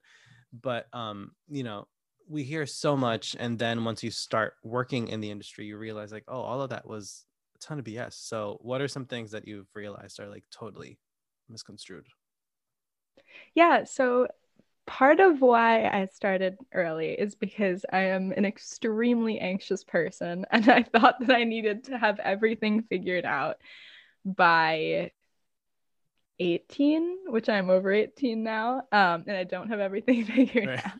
But 0.54 0.88
um, 0.94 1.32
you 1.50 1.64
know, 1.64 1.88
we 2.28 2.44
hear 2.44 2.66
so 2.66 2.96
much, 2.96 3.36
and 3.40 3.58
then 3.58 3.84
once 3.84 4.04
you 4.04 4.12
start 4.12 4.54
working 4.64 5.08
in 5.08 5.22
the 5.22 5.32
industry, 5.32 5.66
you 5.66 5.78
realize 5.78 6.12
like, 6.12 6.26
oh, 6.28 6.42
all 6.42 6.62
of 6.62 6.70
that 6.70 6.88
was 6.88 7.26
a 7.56 7.60
ton 7.60 7.80
of 7.80 7.86
BS. 7.86 8.14
So, 8.14 8.58
what 8.62 8.82
are 8.82 8.88
some 8.88 9.06
things 9.06 9.32
that 9.32 9.48
you've 9.48 9.70
realized 9.74 10.20
are 10.20 10.30
like 10.30 10.44
totally 10.52 11.00
misconstrued? 11.50 12.08
Yeah, 13.56 13.84
so 13.84 14.28
part 14.86 15.20
of 15.20 15.40
why 15.42 15.88
I 15.88 16.06
started 16.06 16.58
early 16.74 17.12
is 17.12 17.36
because 17.36 17.86
I 17.94 18.00
am 18.06 18.32
an 18.32 18.44
extremely 18.44 19.40
anxious 19.40 19.84
person 19.84 20.46
and 20.52 20.68
I 20.70 20.84
thought 20.84 21.20
that 21.20 21.36
I 21.36 21.44
needed 21.44 21.84
to 21.86 21.98
have 21.98 22.20
everything 22.20 22.84
figured 22.84 23.26
out 23.26 23.58
by 24.26 25.12
18, 26.40 27.20
which 27.28 27.50
I'm 27.50 27.70
over 27.70 27.92
18 27.92 28.44
now, 28.44 28.84
um, 28.92 29.24
and 29.28 29.32
I 29.32 29.44
don't 29.44 29.70
have 29.70 29.80
everything 29.80 30.26
figured 30.26 30.68
right. 30.68 30.86
out. 30.86 31.00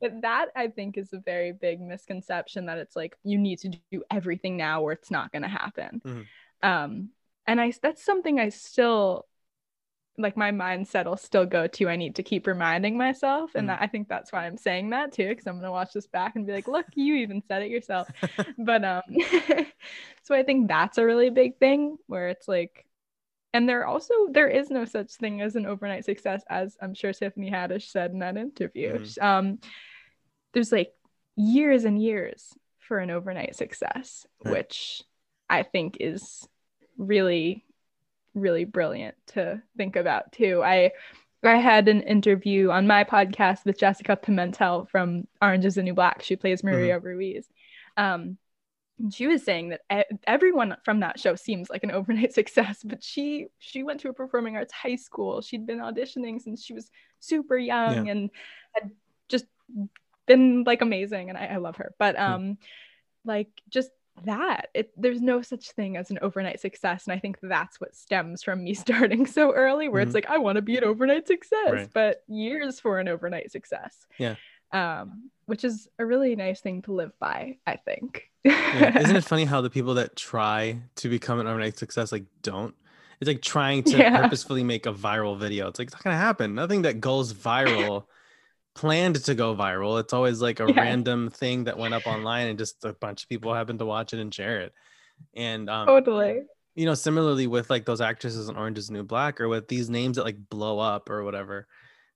But 0.00 0.22
that 0.22 0.46
I 0.56 0.68
think 0.68 0.96
is 0.96 1.12
a 1.12 1.18
very 1.18 1.52
big 1.52 1.80
misconception 1.80 2.66
that 2.66 2.78
it's 2.78 2.96
like 2.96 3.16
you 3.22 3.38
need 3.38 3.58
to 3.60 3.68
do 3.90 4.02
everything 4.10 4.56
now 4.56 4.82
or 4.82 4.92
it's 4.92 5.10
not 5.10 5.30
going 5.32 5.42
to 5.42 5.48
happen. 5.48 6.00
Mm-hmm. 6.04 6.68
Um, 6.68 7.10
and 7.46 7.60
I 7.60 7.72
that's 7.82 8.04
something 8.04 8.38
I 8.38 8.48
still 8.48 9.26
like 10.18 10.36
my 10.36 10.52
mindset 10.52 11.06
will 11.06 11.16
still 11.16 11.46
go 11.46 11.66
to 11.66 11.88
I 11.88 11.96
need 11.96 12.16
to 12.16 12.22
keep 12.22 12.46
reminding 12.46 12.96
myself 12.96 13.54
and 13.54 13.64
mm. 13.64 13.68
that, 13.68 13.80
I 13.80 13.86
think 13.86 14.08
that's 14.08 14.32
why 14.32 14.46
I'm 14.46 14.58
saying 14.58 14.90
that 14.90 15.12
too 15.12 15.28
because 15.28 15.46
I'm 15.46 15.54
going 15.54 15.64
to 15.64 15.70
watch 15.70 15.92
this 15.92 16.06
back 16.06 16.36
and 16.36 16.46
be 16.46 16.52
like 16.52 16.68
look 16.68 16.86
you 16.94 17.14
even 17.16 17.42
said 17.48 17.62
it 17.62 17.70
yourself 17.70 18.08
but 18.58 18.84
um 18.84 19.02
so 20.22 20.34
I 20.34 20.42
think 20.42 20.68
that's 20.68 20.98
a 20.98 21.06
really 21.06 21.30
big 21.30 21.58
thing 21.58 21.96
where 22.06 22.28
it's 22.28 22.46
like 22.46 22.86
and 23.52 23.68
there 23.68 23.86
also 23.86 24.14
there 24.30 24.48
is 24.48 24.70
no 24.70 24.84
such 24.84 25.12
thing 25.12 25.40
as 25.40 25.56
an 25.56 25.66
overnight 25.66 26.04
success 26.04 26.42
as 26.48 26.76
I'm 26.80 26.94
sure 26.94 27.12
Tiffany 27.12 27.50
Haddish 27.50 27.90
said 27.90 28.12
in 28.12 28.20
that 28.20 28.36
interview 28.36 28.98
mm. 28.98 29.22
um 29.22 29.58
there's 30.52 30.72
like 30.72 30.92
years 31.36 31.84
and 31.84 32.00
years 32.00 32.52
for 32.78 32.98
an 32.98 33.10
overnight 33.10 33.56
success 33.56 34.26
right. 34.44 34.52
which 34.52 35.02
I 35.48 35.62
think 35.62 35.96
is 36.00 36.46
really 36.96 37.64
really 38.34 38.64
brilliant 38.64 39.14
to 39.28 39.62
think 39.76 39.96
about 39.96 40.32
too. 40.32 40.62
I 40.62 40.92
I 41.42 41.56
had 41.56 41.88
an 41.88 42.02
interview 42.02 42.70
on 42.70 42.86
my 42.86 43.04
podcast 43.04 43.64
with 43.64 43.78
Jessica 43.78 44.16
Pimentel 44.16 44.88
from 44.90 45.26
Orange 45.40 45.64
is 45.64 45.76
the 45.76 45.82
New 45.82 45.94
Black. 45.94 46.22
She 46.22 46.36
plays 46.36 46.62
Maria 46.62 46.96
mm-hmm. 46.96 47.06
Ruiz. 47.06 47.48
Um, 47.96 48.36
she 49.10 49.26
was 49.26 49.42
saying 49.42 49.70
that 49.70 50.06
everyone 50.26 50.76
from 50.84 51.00
that 51.00 51.18
show 51.18 51.34
seems 51.34 51.70
like 51.70 51.84
an 51.84 51.90
overnight 51.90 52.32
success, 52.34 52.80
but 52.84 53.02
she 53.02 53.46
she 53.58 53.82
went 53.82 54.00
to 54.00 54.08
a 54.08 54.12
performing 54.12 54.56
arts 54.56 54.72
high 54.72 54.96
school. 54.96 55.40
She'd 55.40 55.66
been 55.66 55.78
auditioning 55.78 56.40
since 56.40 56.64
she 56.64 56.74
was 56.74 56.90
super 57.20 57.56
young 57.56 58.06
yeah. 58.06 58.12
and 58.12 58.30
had 58.72 58.90
just 59.28 59.46
been 60.26 60.64
like 60.64 60.82
amazing, 60.82 61.30
and 61.30 61.38
I, 61.38 61.46
I 61.46 61.56
love 61.56 61.76
her. 61.76 61.94
But 61.98 62.18
um, 62.18 62.42
mm. 62.42 62.56
like 63.24 63.48
just 63.70 63.90
that 64.24 64.68
it 64.74 64.90
there's 64.96 65.20
no 65.20 65.40
such 65.40 65.70
thing 65.70 65.96
as 65.96 66.10
an 66.10 66.18
overnight 66.20 66.60
success 66.60 67.06
and 67.06 67.14
i 67.14 67.18
think 67.18 67.38
that's 67.42 67.80
what 67.80 67.94
stems 67.94 68.42
from 68.42 68.62
me 68.62 68.74
starting 68.74 69.26
so 69.26 69.52
early 69.52 69.88
where 69.88 70.02
mm-hmm. 70.02 70.08
it's 70.08 70.14
like 70.14 70.26
i 70.26 70.36
want 70.36 70.56
to 70.56 70.62
be 70.62 70.76
an 70.76 70.84
overnight 70.84 71.26
success 71.26 71.70
right. 71.70 71.88
but 71.94 72.22
years 72.26 72.80
for 72.80 72.98
an 72.98 73.08
overnight 73.08 73.50
success 73.50 74.06
yeah 74.18 74.34
um 74.72 75.30
which 75.46 75.64
is 75.64 75.88
a 75.98 76.06
really 76.06 76.36
nice 76.36 76.60
thing 76.60 76.82
to 76.82 76.92
live 76.92 77.12
by 77.18 77.56
i 77.66 77.76
think 77.76 78.30
yeah. 78.44 78.98
isn't 78.98 79.16
it 79.16 79.24
funny 79.24 79.44
how 79.46 79.60
the 79.60 79.70
people 79.70 79.94
that 79.94 80.16
try 80.16 80.80
to 80.96 81.08
become 81.08 81.40
an 81.40 81.46
overnight 81.46 81.76
success 81.78 82.12
like 82.12 82.24
don't 82.42 82.74
it's 83.20 83.28
like 83.28 83.42
trying 83.42 83.82
to 83.82 83.98
yeah. 83.98 84.22
purposefully 84.22 84.64
make 84.64 84.86
a 84.86 84.92
viral 84.92 85.38
video 85.38 85.68
it's 85.68 85.78
like 85.78 85.88
it's 85.88 85.94
not 85.94 86.04
gonna 86.04 86.16
happen 86.16 86.54
nothing 86.54 86.82
that 86.82 87.00
goes 87.00 87.32
viral 87.32 88.04
planned 88.74 89.22
to 89.24 89.34
go 89.34 89.54
viral. 89.54 90.00
It's 90.00 90.12
always 90.12 90.40
like 90.40 90.60
a 90.60 90.66
yeah. 90.68 90.80
random 90.80 91.30
thing 91.30 91.64
that 91.64 91.78
went 91.78 91.94
up 91.94 92.06
online 92.06 92.48
and 92.48 92.58
just 92.58 92.84
a 92.84 92.92
bunch 92.94 93.22
of 93.22 93.28
people 93.28 93.54
happen 93.54 93.78
to 93.78 93.84
watch 93.84 94.12
it 94.12 94.20
and 94.20 94.32
share 94.32 94.60
it. 94.60 94.72
And 95.34 95.68
um, 95.68 95.86
totally. 95.86 96.42
You 96.74 96.86
know, 96.86 96.94
similarly 96.94 97.46
with 97.46 97.68
like 97.68 97.84
those 97.84 98.00
actresses 98.00 98.48
in 98.48 98.56
Orange 98.56 98.78
is 98.78 98.90
New 98.90 99.02
Black 99.02 99.40
or 99.40 99.48
with 99.48 99.68
these 99.68 99.90
names 99.90 100.16
that 100.16 100.24
like 100.24 100.48
blow 100.48 100.78
up 100.78 101.10
or 101.10 101.24
whatever. 101.24 101.66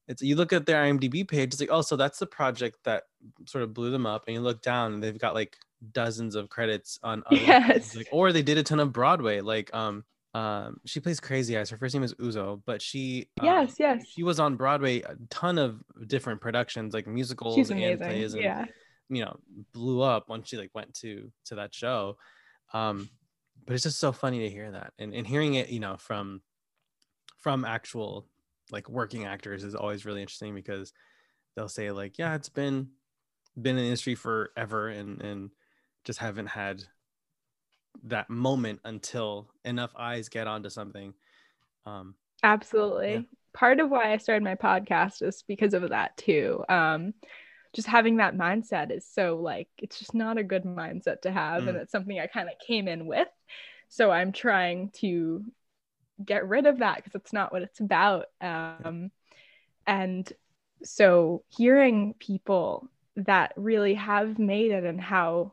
It's 0.08 0.22
you 0.22 0.36
look 0.36 0.52
at 0.52 0.66
their 0.66 0.82
IMDb 0.82 1.26
page, 1.26 1.52
it's 1.52 1.60
like, 1.60 1.70
oh, 1.72 1.82
so 1.82 1.96
that's 1.96 2.18
the 2.18 2.26
project 2.26 2.78
that 2.84 3.04
sort 3.46 3.64
of 3.64 3.72
blew 3.72 3.90
them 3.90 4.06
up. 4.06 4.24
And 4.26 4.34
you 4.34 4.40
look 4.40 4.62
down 4.62 4.94
and 4.94 5.02
they've 5.02 5.18
got 5.18 5.34
like 5.34 5.56
dozens 5.92 6.34
of 6.34 6.48
credits 6.48 6.98
on 7.02 7.22
other 7.30 7.36
yes. 7.36 7.94
like, 7.96 8.08
or 8.12 8.32
they 8.32 8.42
did 8.42 8.58
a 8.58 8.62
ton 8.62 8.80
of 8.80 8.92
Broadway. 8.92 9.40
Like 9.40 9.74
um 9.74 10.04
um 10.34 10.80
she 10.84 10.98
plays 10.98 11.20
crazy 11.20 11.56
eyes 11.56 11.70
her 11.70 11.76
first 11.76 11.94
name 11.94 12.02
is 12.02 12.12
uzo 12.14 12.60
but 12.66 12.82
she 12.82 13.28
um, 13.40 13.46
yes 13.46 13.76
yes 13.78 14.04
she 14.12 14.24
was 14.24 14.40
on 14.40 14.56
broadway 14.56 15.00
a 15.02 15.14
ton 15.30 15.58
of 15.58 15.80
different 16.08 16.40
productions 16.40 16.92
like 16.92 17.06
musicals 17.06 17.54
She's 17.54 17.70
and 17.70 18.00
plays 18.00 18.34
and 18.34 18.42
yeah 18.42 18.64
you 19.08 19.24
know 19.24 19.36
blew 19.72 20.02
up 20.02 20.28
once 20.28 20.48
she 20.48 20.56
like 20.56 20.70
went 20.74 20.92
to 20.94 21.30
to 21.46 21.54
that 21.54 21.72
show 21.72 22.16
um 22.72 23.08
but 23.64 23.74
it's 23.74 23.84
just 23.84 24.00
so 24.00 24.10
funny 24.10 24.40
to 24.40 24.50
hear 24.50 24.72
that 24.72 24.92
and, 24.98 25.14
and 25.14 25.24
hearing 25.24 25.54
it 25.54 25.68
you 25.68 25.78
know 25.78 25.96
from 25.98 26.42
from 27.38 27.64
actual 27.64 28.26
like 28.70 28.88
working 28.88 29.24
actors 29.24 29.64
is 29.64 29.74
always 29.74 30.04
really 30.04 30.22
interesting 30.22 30.54
because 30.54 30.92
they'll 31.54 31.68
say 31.68 31.90
like 31.90 32.18
yeah 32.18 32.34
it's 32.34 32.48
been 32.48 32.88
been 33.60 33.76
in 33.76 33.82
the 33.82 33.84
industry 33.84 34.14
forever 34.14 34.88
and 34.88 35.20
and 35.22 35.50
just 36.04 36.18
haven't 36.18 36.46
had 36.46 36.82
that 38.04 38.28
moment 38.28 38.80
until 38.84 39.48
enough 39.64 39.92
eyes 39.96 40.28
get 40.28 40.46
onto 40.46 40.68
something. 40.68 41.14
Um, 41.86 42.14
Absolutely. 42.42 43.12
Yeah. 43.12 43.20
Part 43.52 43.80
of 43.80 43.88
why 43.88 44.12
I 44.12 44.16
started 44.16 44.42
my 44.42 44.56
podcast 44.56 45.22
is 45.22 45.44
because 45.46 45.74
of 45.74 45.88
that 45.88 46.16
too. 46.16 46.64
Um, 46.68 47.14
just 47.72 47.88
having 47.88 48.16
that 48.16 48.36
mindset 48.36 48.90
is 48.90 49.06
so 49.06 49.36
like 49.36 49.68
it's 49.78 49.98
just 49.98 50.14
not 50.14 50.38
a 50.38 50.44
good 50.44 50.64
mindset 50.64 51.22
to 51.22 51.32
have, 51.32 51.64
mm. 51.64 51.68
and 51.68 51.78
it's 51.78 51.92
something 51.92 52.18
I 52.18 52.26
kind 52.26 52.48
of 52.48 52.54
came 52.64 52.88
in 52.88 53.06
with. 53.06 53.28
So 53.88 54.10
I'm 54.10 54.32
trying 54.32 54.90
to 54.96 55.44
get 56.22 56.48
rid 56.48 56.66
of 56.66 56.78
that 56.78 56.96
because 56.96 57.14
it's 57.14 57.32
not 57.32 57.52
what 57.52 57.62
it's 57.62 57.80
about. 57.80 58.26
Um, 58.40 59.10
and 59.86 60.30
so 60.82 61.44
hearing 61.48 62.14
people 62.18 62.88
that 63.16 63.52
really 63.56 63.94
have 63.94 64.38
made 64.38 64.70
it 64.70 64.84
and 64.84 65.00
how 65.00 65.52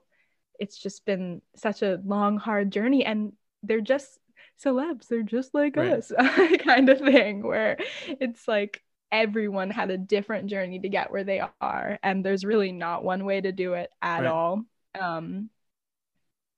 it's 0.60 0.78
just 0.78 1.06
been 1.06 1.42
such 1.56 1.82
a 1.82 2.00
long 2.06 2.38
hard 2.38 2.72
journey 2.72 3.06
and 3.06 3.34
they're 3.64 3.82
just 3.82 4.20
celebs 4.64 5.08
they're 5.08 5.24
just 5.24 5.54
like 5.54 5.76
right. 5.76 5.94
us 5.94 6.12
kind 6.60 6.90
of 6.90 7.00
thing 7.00 7.44
where 7.44 7.78
it's 8.08 8.48
like 8.48 8.84
everyone 9.12 9.70
had 9.70 9.90
a 9.90 9.98
different 9.98 10.48
journey 10.48 10.80
to 10.80 10.90
get 10.90 11.12
where 11.12 11.24
they 11.24 11.42
are 11.60 12.00
and 12.04 12.24
there's 12.24 12.46
really 12.46 12.72
not 12.72 13.04
one 13.04 13.26
way 13.26 13.42
to 13.42 13.52
do 13.52 13.74
it 13.74 13.90
at 14.02 14.22
right. 14.22 14.28
all 14.28 14.64
um 15.00 15.50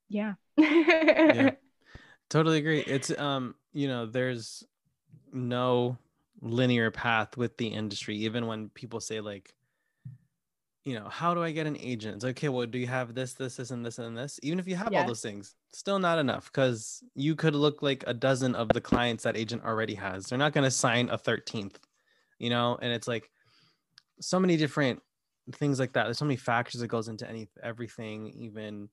yeah 0.10 0.34
yeah 0.58 1.52
totally 2.30 2.58
agree 2.58 2.80
it's 2.80 3.18
um 3.18 3.56
you 3.74 3.88
know 3.88 4.06
there's 4.06 4.64
no 5.32 5.98
linear 6.42 6.92
path 6.92 7.38
with 7.38 7.58
the 7.58 7.68
industry 7.68 8.18
even 8.18 8.48
when 8.48 8.70
people 8.70 9.00
say 9.00 9.22
like 9.22 9.54
you 10.86 11.00
know, 11.00 11.08
how 11.08 11.34
do 11.34 11.42
I 11.42 11.52
get 11.52 11.66
an 11.66 11.78
agent? 11.80 12.16
It's 12.16 12.26
like, 12.26 12.38
okay, 12.38 12.50
well, 12.50 12.66
do 12.66 12.78
you 12.78 12.88
have 12.88 13.16
this, 13.16 13.34
this, 13.34 13.56
this, 13.56 13.72
and 13.72 13.86
this, 13.86 14.00
and 14.00 14.18
this? 14.18 14.40
Even 14.44 14.60
if 14.60 14.68
you 14.68 14.76
have 14.76 14.94
all 14.94 15.08
those 15.08 15.22
things, 15.22 15.56
still 15.72 15.98
not 15.98 16.20
enough 16.20 16.52
because 16.52 17.02
you 17.16 17.36
could 17.36 17.56
look 17.56 17.82
like 17.82 18.04
a 18.06 18.14
dozen 18.14 18.54
of 18.54 18.68
the 18.70 18.82
clients 18.82 19.24
that 19.24 19.38
agent 19.38 19.64
already 19.64 19.96
has. 19.96 20.26
They're 20.26 20.38
not 20.38 20.52
going 20.52 20.66
to 20.66 20.72
sign 20.72 21.10
a 21.10 21.18
13th, 21.18 21.76
you 22.38 22.50
know, 22.50 22.78
and 22.82 22.92
it's 22.92 23.08
like 23.08 23.30
so 24.20 24.40
many 24.40 24.58
different 24.58 25.02
things 25.54 25.80
like 25.80 25.94
that. 25.94 26.04
There's 26.04 26.18
so 26.18 26.26
many 26.26 26.36
factors 26.36 26.82
that 26.82 26.88
goes 26.88 27.08
into 27.08 27.30
any 27.30 27.48
everything, 27.62 28.28
even 28.36 28.90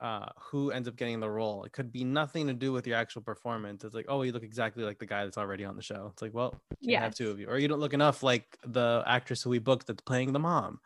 uh 0.00 0.26
who 0.50 0.70
ends 0.70 0.88
up 0.88 0.96
getting 0.96 1.20
the 1.20 1.30
role. 1.30 1.64
It 1.64 1.72
could 1.72 1.92
be 1.92 2.04
nothing 2.04 2.46
to 2.48 2.52
do 2.54 2.72
with 2.72 2.86
your 2.86 2.96
actual 2.96 3.22
performance. 3.22 3.84
It's 3.84 3.94
like, 3.94 4.06
oh, 4.08 4.22
you 4.22 4.32
look 4.32 4.42
exactly 4.42 4.84
like 4.84 4.98
the 4.98 5.06
guy 5.06 5.24
that's 5.24 5.38
already 5.38 5.64
on 5.64 5.76
the 5.76 5.82
show. 5.82 6.08
It's 6.12 6.22
like, 6.22 6.34
well, 6.34 6.60
you 6.80 6.96
have 6.96 7.14
two 7.14 7.30
of 7.30 7.38
you, 7.38 7.46
or 7.48 7.58
you 7.58 7.68
don't 7.68 7.80
look 7.80 7.94
enough 7.94 8.22
like 8.22 8.58
the 8.66 9.02
actress 9.06 9.42
who 9.42 9.50
we 9.50 9.58
booked 9.58 9.86
that's 9.86 10.02
playing 10.02 10.32
the 10.32 10.38
mom, 10.40 10.80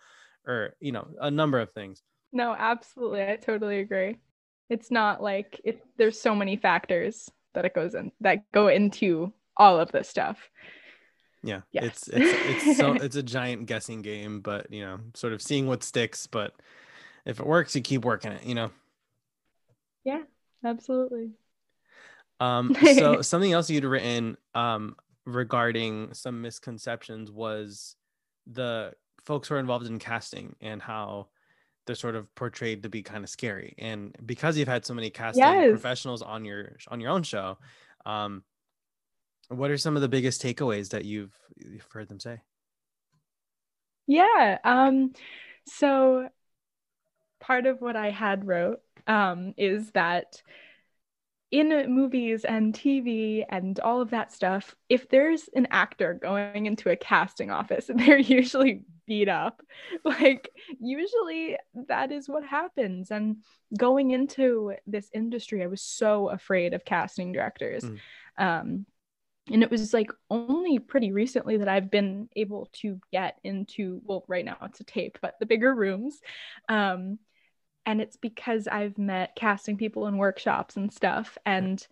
or 0.47 0.75
you 0.81 0.93
know, 0.93 1.09
a 1.21 1.31
number 1.31 1.59
of 1.59 1.73
things. 1.73 2.03
No, 2.33 2.55
absolutely, 2.57 3.23
I 3.23 3.37
totally 3.37 3.81
agree. 3.81 4.19
It's 4.69 4.91
not 4.91 5.23
like 5.23 5.61
it. 5.65 5.83
There's 5.97 6.21
so 6.21 6.35
many 6.35 6.57
factors 6.57 7.31
that 7.55 7.65
it 7.65 7.75
goes 7.75 7.95
in 7.95 8.13
that 8.21 8.51
go 8.53 8.69
into 8.69 9.33
all 9.57 9.81
of 9.81 9.91
this 9.91 10.09
stuff. 10.09 10.39
Yeah, 11.43 11.63
Yes. 11.73 11.85
it's 11.85 12.09
it's 12.09 12.67
it's 12.69 12.77
so 12.77 12.93
it's 13.05 13.17
a 13.17 13.23
giant 13.23 13.67
guessing 13.67 14.03
game, 14.03 14.41
but 14.41 14.71
you 14.71 14.83
know, 14.85 14.99
sort 15.15 15.33
of 15.33 15.41
seeing 15.41 15.67
what 15.67 15.83
sticks. 15.83 16.27
But 16.27 16.53
if 17.25 17.41
it 17.41 17.47
works, 17.47 17.75
you 17.75 17.81
keep 17.81 18.05
working 18.05 18.33
it. 18.33 18.45
You 18.45 18.55
know. 18.55 18.71
Yeah, 20.09 20.23
absolutely. 20.65 21.33
Um, 22.41 22.73
so 22.85 23.21
something 23.23 23.53
else 23.53 23.69
you'd 23.69 23.85
written 23.85 24.37
um, 24.55 24.97
regarding 25.27 26.15
some 26.15 26.41
misconceptions 26.41 27.31
was 27.31 27.95
the 28.47 28.93
folks 29.25 29.49
who 29.49 29.55
are 29.57 29.59
involved 29.59 29.87
in 29.87 29.99
casting 29.99 30.57
and 30.63 30.81
how 30.81 31.29
they're 31.87 31.97
sort 31.97 32.15
of 32.15 32.35
portrayed 32.35 32.83
to 32.85 32.89
be 32.89 33.03
kind 33.03 33.23
of 33.23 33.31
scary. 33.31 33.75
And 33.79 34.17
because 34.25 34.57
you've 34.57 34.69
had 34.69 34.87
so 34.87 34.95
many 34.95 35.11
casting 35.11 35.43
Yes. 35.43 35.71
professionals 35.71 36.23
on 36.23 36.45
your 36.45 36.77
on 36.89 37.01
your 37.01 37.11
own 37.11 37.23
show, 37.23 37.59
um, 38.07 38.45
what 39.49 39.71
are 39.71 39.79
some 39.79 39.97
of 39.97 40.03
the 40.03 40.09
biggest 40.09 40.43
takeaways 40.43 40.91
that 40.91 41.05
you've 41.05 41.35
you've 41.57 41.89
heard 41.93 42.09
them 42.09 42.21
say? 42.21 42.41
Yeah. 44.07 44.59
Um, 44.65 45.13
so 45.67 46.29
part 47.41 47.67
of 47.67 47.81
what 47.81 47.97
I 47.97 48.11
had 48.11 48.47
wrote 48.47 48.81
um, 49.09 49.55
is 49.57 49.91
that 49.93 50.43
in 51.51 51.91
movies 51.91 52.45
and 52.45 52.75
TV 52.75 53.45
and 53.49 53.81
all 53.81 54.01
of 54.03 54.11
that 54.11 54.33
stuff, 54.33 54.77
if 54.89 55.09
there's 55.09 55.49
an 55.55 55.67
actor 55.71 56.15
going 56.15 56.67
into 56.67 56.91
a 56.91 56.97
casting 56.97 57.51
office, 57.51 57.91
they're 57.95 58.19
usually 58.19 58.83
beat 59.07 59.29
up. 59.29 59.63
Like, 60.05 60.51
usually 60.81 61.57
that 61.89 62.13
is 62.13 62.29
what 62.29 62.45
happens. 62.45 63.11
And 63.11 63.39
going 63.77 64.11
into 64.11 64.75
this 64.87 65.09
industry, 65.15 65.63
I 65.63 65.67
was 65.67 65.83
so 65.83 66.29
afraid 66.29 66.75
of 66.75 66.85
casting 66.85 67.33
directors. 67.33 67.85
Mm. 67.85 67.99
Um, 68.39 68.87
and 69.51 69.63
it 69.63 69.71
was 69.71 69.95
like 69.95 70.11
only 70.31 70.79
pretty 70.79 71.13
recently 71.13 71.57
that 71.57 71.69
I've 71.69 71.91
been 71.91 72.29
able 72.37 72.69
to 72.75 73.01
get 73.13 73.39
into, 73.45 74.03
well, 74.05 74.25
right 74.29 74.45
now 74.45 74.59
it's 74.63 74.81
a 74.81 74.85
tape, 74.85 75.19
but 75.23 75.37
the 75.41 75.47
bigger 75.47 75.75
rooms. 75.75 76.21
Um, 76.69 77.19
and 77.89 78.03
it's 78.03 78.19
because 78.19 78.69
I've 78.69 78.99
met 78.99 79.35
casting 79.35 79.79
people 79.79 80.09
in 80.09 80.19
workshops 80.19 80.77
and 80.77 80.93
stuff, 80.93 81.39
and 81.47 81.85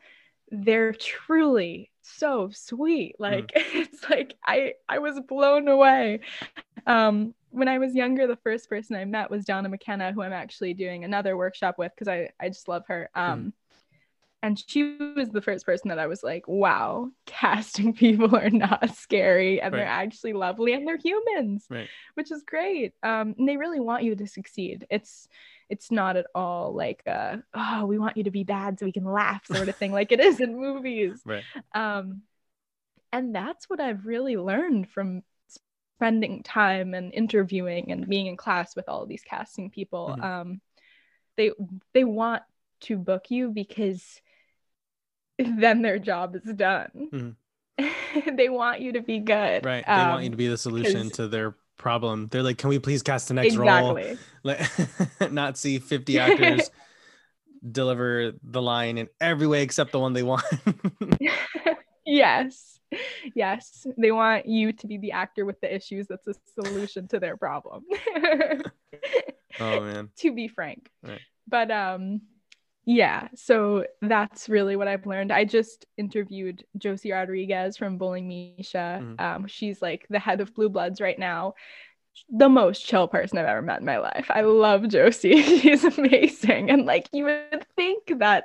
they're 0.50 0.92
truly 0.92 1.90
so 2.02 2.50
sweet. 2.52 3.16
Like 3.18 3.50
it's 3.56 4.08
like 4.10 4.34
I 4.46 4.74
I 4.86 4.98
was 4.98 5.18
blown 5.26 5.68
away. 5.68 6.20
Um, 6.86 7.34
when 7.48 7.66
I 7.68 7.78
was 7.78 7.94
younger, 7.94 8.26
the 8.26 8.36
first 8.36 8.68
person 8.68 8.94
I 8.94 9.06
met 9.06 9.30
was 9.30 9.46
Donna 9.46 9.70
McKenna, 9.70 10.12
who 10.12 10.20
I'm 10.22 10.34
actually 10.34 10.74
doing 10.74 11.02
another 11.02 11.34
workshop 11.34 11.76
with 11.78 11.92
because 11.94 12.08
I 12.08 12.28
I 12.38 12.48
just 12.48 12.68
love 12.68 12.82
her. 12.88 13.08
Um, 13.14 13.54
and 14.42 14.62
she 14.66 14.98
was 15.16 15.30
the 15.30 15.40
first 15.40 15.64
person 15.64 15.88
that 15.88 15.98
I 15.98 16.06
was 16.06 16.22
like, 16.22 16.46
wow, 16.46 17.10
casting 17.24 17.94
people 17.94 18.36
are 18.36 18.50
not 18.50 18.94
scary 18.94 19.62
and 19.62 19.72
they're 19.72 19.86
actually 19.86 20.34
lovely 20.34 20.74
and 20.74 20.86
they're 20.86 20.98
humans 20.98 21.66
Right. 21.70 21.88
which 22.14 22.30
is 22.30 22.44
great. 22.46 22.92
Um, 23.02 23.34
and 23.38 23.48
they 23.48 23.56
really 23.56 23.80
want 23.80 24.04
you 24.04 24.14
to 24.14 24.26
succeed. 24.26 24.86
It's 24.90 25.26
it's 25.68 25.90
not 25.90 26.16
at 26.16 26.26
all 26.34 26.72
like 26.74 27.02
uh, 27.06 27.38
oh, 27.54 27.86
we 27.86 27.98
want 27.98 28.16
you 28.16 28.24
to 28.24 28.30
be 28.30 28.44
bad 28.44 28.78
so 28.78 28.86
we 28.86 28.92
can 28.92 29.04
laugh 29.04 29.46
sort 29.46 29.68
of 29.68 29.76
thing, 29.76 29.92
like 29.92 30.12
it 30.12 30.20
is 30.20 30.40
in 30.40 30.56
movies. 30.58 31.22
Right. 31.26 31.44
Um, 31.74 32.22
and 33.12 33.34
that's 33.34 33.68
what 33.70 33.80
I've 33.80 34.06
really 34.06 34.36
learned 34.36 34.88
from 34.90 35.22
spending 35.98 36.42
time 36.42 36.92
and 36.94 37.14
interviewing 37.14 37.90
and 37.90 38.06
being 38.06 38.26
in 38.26 38.36
class 38.36 38.76
with 38.76 38.88
all 38.88 39.02
of 39.02 39.08
these 39.08 39.22
casting 39.22 39.70
people. 39.70 40.14
Mhm. 40.18 40.24
Um, 40.24 40.60
they 41.36 41.52
they 41.94 42.04
want 42.04 42.42
to 42.82 42.96
book 42.98 43.30
you 43.30 43.50
because 43.50 44.20
then 45.38 45.82
their 45.82 45.98
job 45.98 46.36
is 46.36 46.52
done. 46.54 47.36
they 48.32 48.48
want 48.48 48.80
you 48.80 48.92
to 48.92 49.00
be 49.02 49.18
good. 49.20 49.64
Right. 49.64 49.84
They 49.86 49.92
want 49.92 50.22
you 50.22 50.28
Um, 50.28 50.32
to 50.32 50.36
be 50.36 50.48
the 50.48 50.58
solution 50.58 51.10
to 51.10 51.28
their 51.28 51.56
problem. 51.76 52.28
They're 52.30 52.42
like, 52.42 52.58
can 52.58 52.70
we 52.70 52.78
please 52.78 53.02
cast 53.02 53.28
the 53.28 53.34
next 53.34 53.56
role? 53.56 53.96
exactly. 53.96 54.18
Let 54.42 55.32
not 55.32 55.58
see 55.58 55.78
50 55.78 56.18
actors 56.18 56.70
deliver 57.70 58.32
the 58.42 58.62
line 58.62 58.98
in 58.98 59.08
every 59.20 59.46
way 59.46 59.62
except 59.62 59.92
the 59.92 60.00
one 60.00 60.12
they 60.12 60.22
want. 60.22 60.44
yes. 62.06 62.78
Yes. 63.34 63.86
They 63.98 64.12
want 64.12 64.46
you 64.46 64.72
to 64.72 64.86
be 64.86 64.98
the 64.98 65.12
actor 65.12 65.44
with 65.44 65.60
the 65.60 65.74
issues 65.74 66.06
that's 66.06 66.26
a 66.28 66.34
solution 66.60 67.08
to 67.08 67.18
their 67.18 67.36
problem. 67.36 67.84
oh 69.60 69.80
man. 69.80 70.10
to 70.18 70.32
be 70.32 70.48
frank. 70.48 70.90
Right. 71.02 71.20
But 71.48 71.70
um 71.70 72.22
yeah, 72.86 73.28
so 73.34 73.84
that's 74.00 74.48
really 74.48 74.76
what 74.76 74.86
I've 74.88 75.06
learned. 75.06 75.32
I 75.32 75.44
just 75.44 75.86
interviewed 75.96 76.64
Josie 76.78 77.10
Rodriguez 77.12 77.76
from 77.76 77.98
Bowling 77.98 78.28
Miscia. 78.28 79.02
Mhm. 79.02 79.20
Um, 79.20 79.46
she's 79.48 79.82
like 79.82 80.06
the 80.08 80.20
head 80.20 80.40
of 80.40 80.54
Blue 80.54 80.68
Bloods 80.68 81.00
right 81.00 81.18
now. 81.18 81.54
The 82.30 82.48
most 82.48 82.86
chill 82.86 83.08
person 83.08 83.38
I've 83.38 83.46
ever 83.46 83.60
met 83.60 83.80
in 83.80 83.86
my 83.86 83.98
life. 83.98 84.26
I 84.30 84.40
love 84.42 84.88
Josie. 84.88 85.42
She's 85.60 85.84
amazing. 85.84 86.70
And 86.70 86.86
like 86.86 87.08
you 87.12 87.24
would 87.24 87.66
think 87.76 88.20
that 88.20 88.44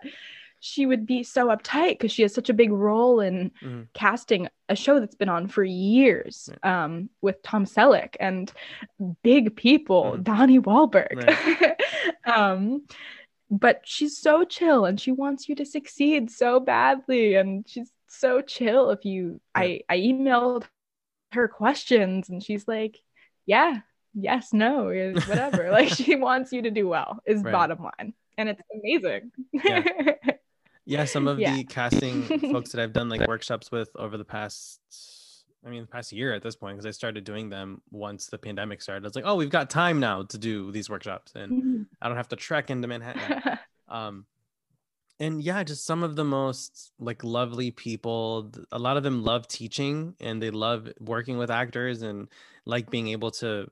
she 0.59 0.85
would 0.85 1.05
be 1.05 1.23
so 1.23 1.47
uptight 1.47 1.91
because 1.91 2.11
she 2.11 2.21
has 2.23 2.33
such 2.33 2.49
a 2.49 2.53
big 2.53 2.71
role 2.71 3.19
in 3.21 3.51
Mhm. 3.63 3.87
casting 3.93 4.47
a 4.69 4.75
show 4.75 4.99
that's 4.99 5.15
been 5.15 5.29
on 5.29 5.47
for 5.47 5.63
years 5.63 6.49
um, 6.63 7.09
with 7.21 7.41
Tom 7.43 7.65
Selleck 7.65 8.15
and 8.19 8.51
big 9.23 9.55
people, 9.55 10.15
Mhm. 10.17 10.23
Donnie 10.23 10.59
Wahlberg. 10.59 11.23
um, 12.25 12.83
but 13.51 13.81
she's 13.83 14.17
so 14.17 14.43
chill 14.45 14.85
and 14.85 14.99
she 14.99 15.11
wants 15.11 15.47
you 15.49 15.55
to 15.55 15.65
succeed 15.65 16.31
so 16.31 16.59
badly. 16.59 17.35
And 17.35 17.65
she's 17.67 17.91
so 18.07 18.41
chill. 18.41 18.89
If 18.91 19.03
you, 19.05 19.41
I, 19.53 19.81
I 19.89 19.97
emailed 19.97 20.63
her 21.33 21.47
questions 21.47 22.29
and 22.29 22.41
she's 22.41 22.65
like, 22.67 22.97
yeah, 23.45 23.79
yes, 24.13 24.53
no, 24.53 24.87
eh, 24.87 25.13
whatever. 25.27 25.69
like 25.69 25.89
she 25.89 26.15
wants 26.15 26.51
you 26.53 26.61
to 26.63 26.71
do 26.71 26.87
well, 26.87 27.19
is 27.25 27.43
Right. 27.43 27.51
bottom 27.51 27.83
line. 27.83 28.13
And 28.37 28.49
it's 28.49 28.61
amazing. 28.73 29.31
Yeah. 29.51 29.83
Yeah, 30.83 31.05
some 31.05 31.27
of 31.27 31.37
Yeah. 31.39 31.53
the 31.53 31.63
casting 31.63 32.23
folks 32.51 32.71
that 32.71 32.81
I've 32.81 32.91
done 32.91 33.07
like 33.07 33.27
workshops 33.27 33.71
with 33.71 33.89
over 33.95 34.17
the 34.17 34.25
past 34.25 34.79
I 35.65 35.69
mean 35.69 35.81
the 35.81 35.87
past 35.87 36.11
year 36.11 36.33
at 36.33 36.41
this 36.41 36.55
point 36.55 36.77
because 36.77 36.85
I 36.87 36.91
started 36.91 37.23
doing 37.23 37.49
them 37.49 37.81
once 37.91 38.27
the 38.27 38.37
pandemic 38.37 38.81
started. 38.81 39.05
It's 39.05 39.15
like, 39.15 39.25
"Oh, 39.27 39.35
we've 39.35 39.49
got 39.49 39.69
time 39.69 39.99
now 39.99 40.23
to 40.23 40.37
do 40.37 40.71
these 40.71 40.89
workshops 40.89 41.33
and 41.35 41.51
Mhm. 41.51 41.87
I 42.01 42.07
don't 42.07 42.17
have 42.17 42.29
to 42.29 42.35
trek 42.35 42.69
into 42.69 42.87
Manhattan." 42.87 43.59
um 43.87 44.25
and 45.19 45.43
yeah 45.43 45.63
just 45.63 45.85
some 45.85 46.01
of 46.01 46.15
the 46.15 46.23
most 46.23 46.93
like 46.97 47.23
lovely 47.23 47.69
people 47.71 48.51
a 48.71 48.79
lot 48.79 48.97
of 48.97 49.03
them 49.03 49.23
love 49.23 49.47
teaching 49.47 50.15
and 50.19 50.41
they 50.41 50.49
love 50.49 50.89
working 50.99 51.37
with 51.37 51.51
actors 51.51 52.01
and 52.01 52.27
like 52.65 52.89
being 52.89 53.09
able 53.09 53.29
to 53.29 53.67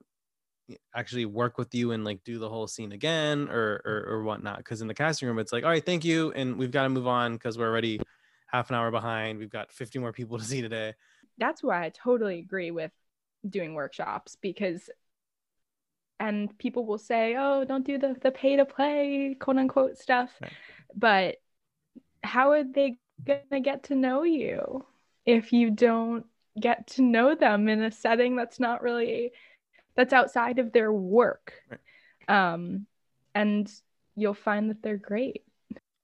actually 0.94 1.26
work 1.26 1.58
with 1.58 1.74
you 1.74 1.92
and 1.92 2.04
like 2.06 2.24
do 2.24 2.38
the 2.38 2.48
whole 2.48 2.68
scene 2.68 2.92
again 2.92 3.48
or 3.50 3.82
or, 3.86 4.06
or 4.10 4.24
whatnot 4.24 4.58
because 4.58 4.82
in 4.82 4.88
the 4.88 4.94
casting 4.94 5.28
room 5.28 5.40
it's 5.40 5.52
like 5.52 5.64
all 5.64 5.70
right 5.72 5.86
thank 5.86 6.06
you 6.06 6.32
and 6.34 6.58
we've 6.58 6.72
got 6.72 6.84
to 6.84 6.90
move 6.90 7.08
on 7.08 7.34
because 7.34 7.58
we're 7.58 7.68
already 7.68 8.00
half 8.46 8.70
an 8.70 8.76
hour 8.76 8.92
behind 8.92 9.40
we've 9.40 9.50
got 9.50 9.72
50 9.72 9.98
more 10.00 10.12
people 10.14 10.38
to 10.38 10.44
see 10.44 10.62
today 10.62 10.94
that's 11.40 11.64
why 11.64 11.86
I 11.86 11.90
totally 11.90 12.40
agree 12.40 12.72
with 12.72 12.92
doing 13.48 13.74
workshops 13.74 14.38
because 14.42 14.90
and 16.20 16.56
people 16.58 16.86
will 16.86 16.98
say, 16.98 17.36
"Oh, 17.38 17.64
don't 17.64 17.86
do 17.86 17.98
the 17.98 18.16
the 18.22 18.32
pay 18.32 18.58
to 18.58 18.66
play 18.66 19.36
quote 19.40 19.58
unquote 19.58 19.98
stuff." 19.98 20.32
Right. 20.42 20.52
But 20.96 21.38
how 22.24 22.52
are 22.52 22.64
they 22.64 22.98
going 23.26 23.40
to 23.52 23.60
get 23.60 23.84
to 23.84 23.96
know 23.96 24.24
you 24.24 24.86
if 25.26 25.54
you 25.54 25.72
don't 25.72 26.26
get 26.60 26.88
to 26.88 27.02
know 27.02 27.36
them 27.36 27.70
in 27.70 27.82
a 27.82 27.92
setting 27.92 28.36
that's 28.36 28.60
not 28.60 28.82
really 28.82 29.32
that's 29.96 30.14
outside 30.14 30.60
of 30.60 30.72
their 30.72 30.92
work? 30.92 31.54
Um 32.28 32.86
and 33.34 33.72
you'll 34.16 34.34
find 34.34 34.70
that 34.70 34.82
they're 34.82 34.98
great. 34.98 35.44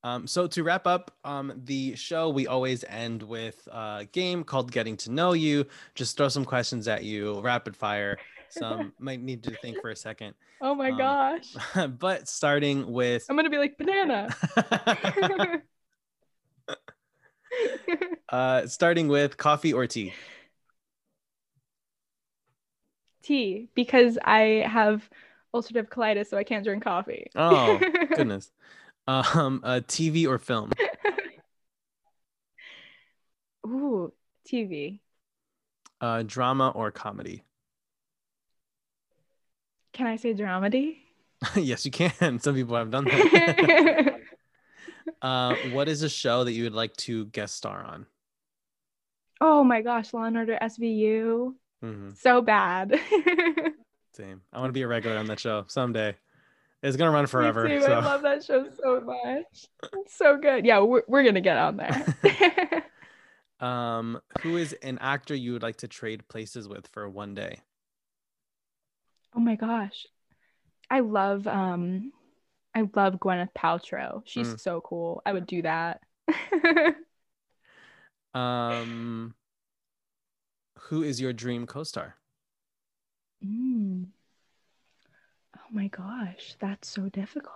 Um, 0.05 0.27
so 0.27 0.45
to 0.45 0.63
wrap 0.63 0.85
up 0.85 1.09
um, 1.23 1.59
the 1.65 1.95
show, 1.95 2.29
we 2.29 2.45
always 2.45 2.83
end 2.83 3.23
with 3.23 3.67
a 3.71 4.07
game 4.11 4.43
called 4.43 4.71
Getting 4.71 4.95
to 4.97 5.11
Know 5.11 5.33
You. 5.33 5.65
Just 5.95 6.15
throw 6.15 6.29
some 6.29 6.45
questions 6.45 6.87
at 6.87 7.03
you, 7.03 7.41
rapid 7.41 7.75
fire. 7.75 8.19
Some 8.49 8.93
might 8.99 9.19
need 9.19 9.41
to 9.45 9.55
think 9.55 9.81
for 9.81 9.89
a 9.89 9.95
second. 9.95 10.35
Oh 10.61 10.75
my 10.75 10.91
Um, 10.91 10.97
gosh. 10.99 11.55
but 11.97 12.27
starting 12.27 12.93
with 12.93 13.25
I'm 13.27 13.35
going 13.35 13.45
to 13.45 13.49
be 13.49 13.57
like 13.57 13.79
banana. 13.79 14.29
uh, 18.29 18.67
starting 18.67 19.07
with 19.07 19.37
coffee 19.37 19.73
or 19.73 19.87
tea. 19.87 20.13
tea 23.23 23.69
because 23.73 24.19
I 24.23 24.63
have 24.67 25.09
ulcerative 25.51 25.89
colitis, 25.89 26.27
so 26.27 26.37
I 26.37 26.43
can't 26.43 26.63
drink 26.63 26.83
coffee. 26.83 27.31
Oh 27.35 27.79
goodness. 28.15 28.51
Um, 29.07 29.61
uh, 29.63 29.81
TV 29.87 30.27
or 30.27 30.39
film. 30.39 30.71
Ooh, 33.67 34.13
TV. 34.47 35.01
Uh, 36.01 36.23
drama 36.23 36.69
or 36.69 36.91
comedy. 36.91 37.43
Can 39.93 40.07
I 40.07 40.17
say 40.17 40.33
dramedy? 40.33 40.97
yes, 41.55 41.85
you 41.85 41.91
can. 41.91 42.11
Some 42.39 42.55
people 42.55 42.75
have 42.75 42.91
done 42.91 43.05
that. 43.05 44.21
uh, 45.21 45.55
what 45.71 45.87
is 45.87 46.01
a 46.01 46.09
show 46.09 46.43
that 46.43 46.51
you 46.51 46.63
would 46.63 46.73
like 46.73 46.95
to 46.97 47.25
guest 47.27 47.55
star 47.55 47.83
on? 47.83 48.05
Oh 49.41 49.63
my 49.63 49.81
gosh, 49.81 50.13
Law 50.13 50.23
and 50.23 50.37
Order 50.37 50.57
SVU. 50.61 51.55
hmm 51.81 52.09
So 52.15 52.41
bad. 52.41 52.99
Same. 54.13 54.41
I 54.53 54.59
want 54.59 54.69
to 54.69 54.73
be 54.73 54.81
a 54.81 54.87
regular 54.87 55.17
on 55.17 55.25
that 55.27 55.39
show 55.39 55.65
someday. 55.67 56.15
It's 56.85 56.97
gonna 56.97 57.09
run 57.09 57.25
forever. 57.25 57.67
too. 57.67 57.81
so. 57.81 57.93
I 57.93 57.99
love 57.99 58.21
that 58.21 58.43
show 58.43 58.67
so 58.79 59.01
much. 59.01 59.67
It's 59.93 60.15
so 60.15 60.37
good. 60.37 60.67
Yeah, 60.67 60.79
we're, 60.79 61.01
we're 61.07 61.23
gonna 61.23 61.41
get 61.41 61.57
on 61.57 61.77
there. 61.77 62.83
um, 63.59 64.21
who 64.43 64.57
is 64.57 64.73
an 64.83 64.99
actor 65.01 65.33
you 65.33 65.53
would 65.53 65.63
like 65.63 65.77
to 65.77 65.87
trade 65.87 66.27
places 66.27 66.67
with 66.67 66.87
for 66.87 67.09
one 67.09 67.33
day? 67.33 67.59
oh 69.35 69.39
my 69.39 69.55
gosh. 69.55 70.05
I 70.89 70.99
love 70.99 71.47
um 71.47 72.13
I 72.75 72.81
love 72.95 73.15
Gwyneth 73.15 73.53
Paltrow. 73.57 74.21
She's 74.25 74.53
Mm. 74.53 74.59
so 74.59 74.81
cool. 74.81 75.23
I 75.25 75.33
would 75.33 75.47
do 75.47 75.63
that. 75.63 76.01
Um, 78.35 79.33
who 80.77 81.03
is 81.03 81.21
your 81.21 81.31
dream 81.31 81.65
co-star? 81.65 82.15
Mm. 83.43 84.07
Oh 85.65 85.73
my 85.73 85.87
gosh, 85.87 86.55
that's 86.59 86.87
so 86.87 87.09
difficult. 87.09 87.53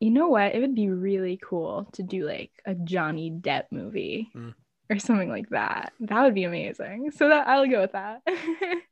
You 0.00 0.10
know 0.10 0.28
what? 0.28 0.54
It 0.54 0.60
would 0.60 0.74
be 0.74 0.90
really 0.90 1.38
cool 1.42 1.88
to 1.92 2.02
do 2.02 2.26
like 2.26 2.50
a 2.66 2.74
Johnny 2.74 3.30
Depp 3.30 3.64
movie 3.70 4.30
Mm. 4.34 4.54
or 4.90 4.98
something 4.98 5.30
like 5.30 5.48
that. 5.50 5.92
That 6.00 6.22
would 6.22 6.34
be 6.34 6.44
amazing. 6.44 7.12
So 7.12 7.28
that 7.28 7.48
I'll 7.48 7.66
go 7.68 7.80
with 7.80 7.92
that. 7.92 8.22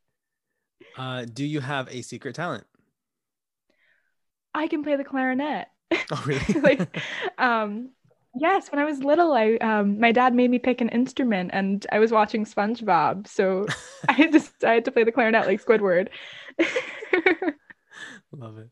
Uh, 0.97 1.25
do 1.25 1.45
you 1.45 1.59
have 1.61 1.89
a 1.91 2.03
secret 2.03 2.37
talent? 2.37 2.65
I 4.55 4.69
can 4.69 4.85
play 4.85 4.95
the 4.95 5.03
clarinet. 5.05 5.67
Oh, 6.13 6.23
really? 6.27 6.61
like 6.63 7.03
um 7.39 7.91
yes, 8.37 8.71
when 8.71 8.79
I 8.81 8.85
was 8.85 9.03
little, 9.03 9.33
I 9.33 9.55
um 9.57 9.99
my 9.99 10.13
dad 10.13 10.35
made 10.35 10.51
me 10.51 10.61
pick 10.61 10.81
an 10.81 10.89
instrument 10.91 11.51
and 11.53 11.85
I 11.91 11.99
was 11.99 12.13
watching 12.13 12.45
SpongeBob, 12.45 13.27
so 13.27 13.67
I 14.09 14.27
decided 14.29 14.85
to 14.85 14.93
play 14.93 15.03
the 15.05 15.13
clarinet 15.13 15.47
like 15.47 15.65
Squidward. 15.65 16.09
Love 18.35 18.59
it. 18.59 18.71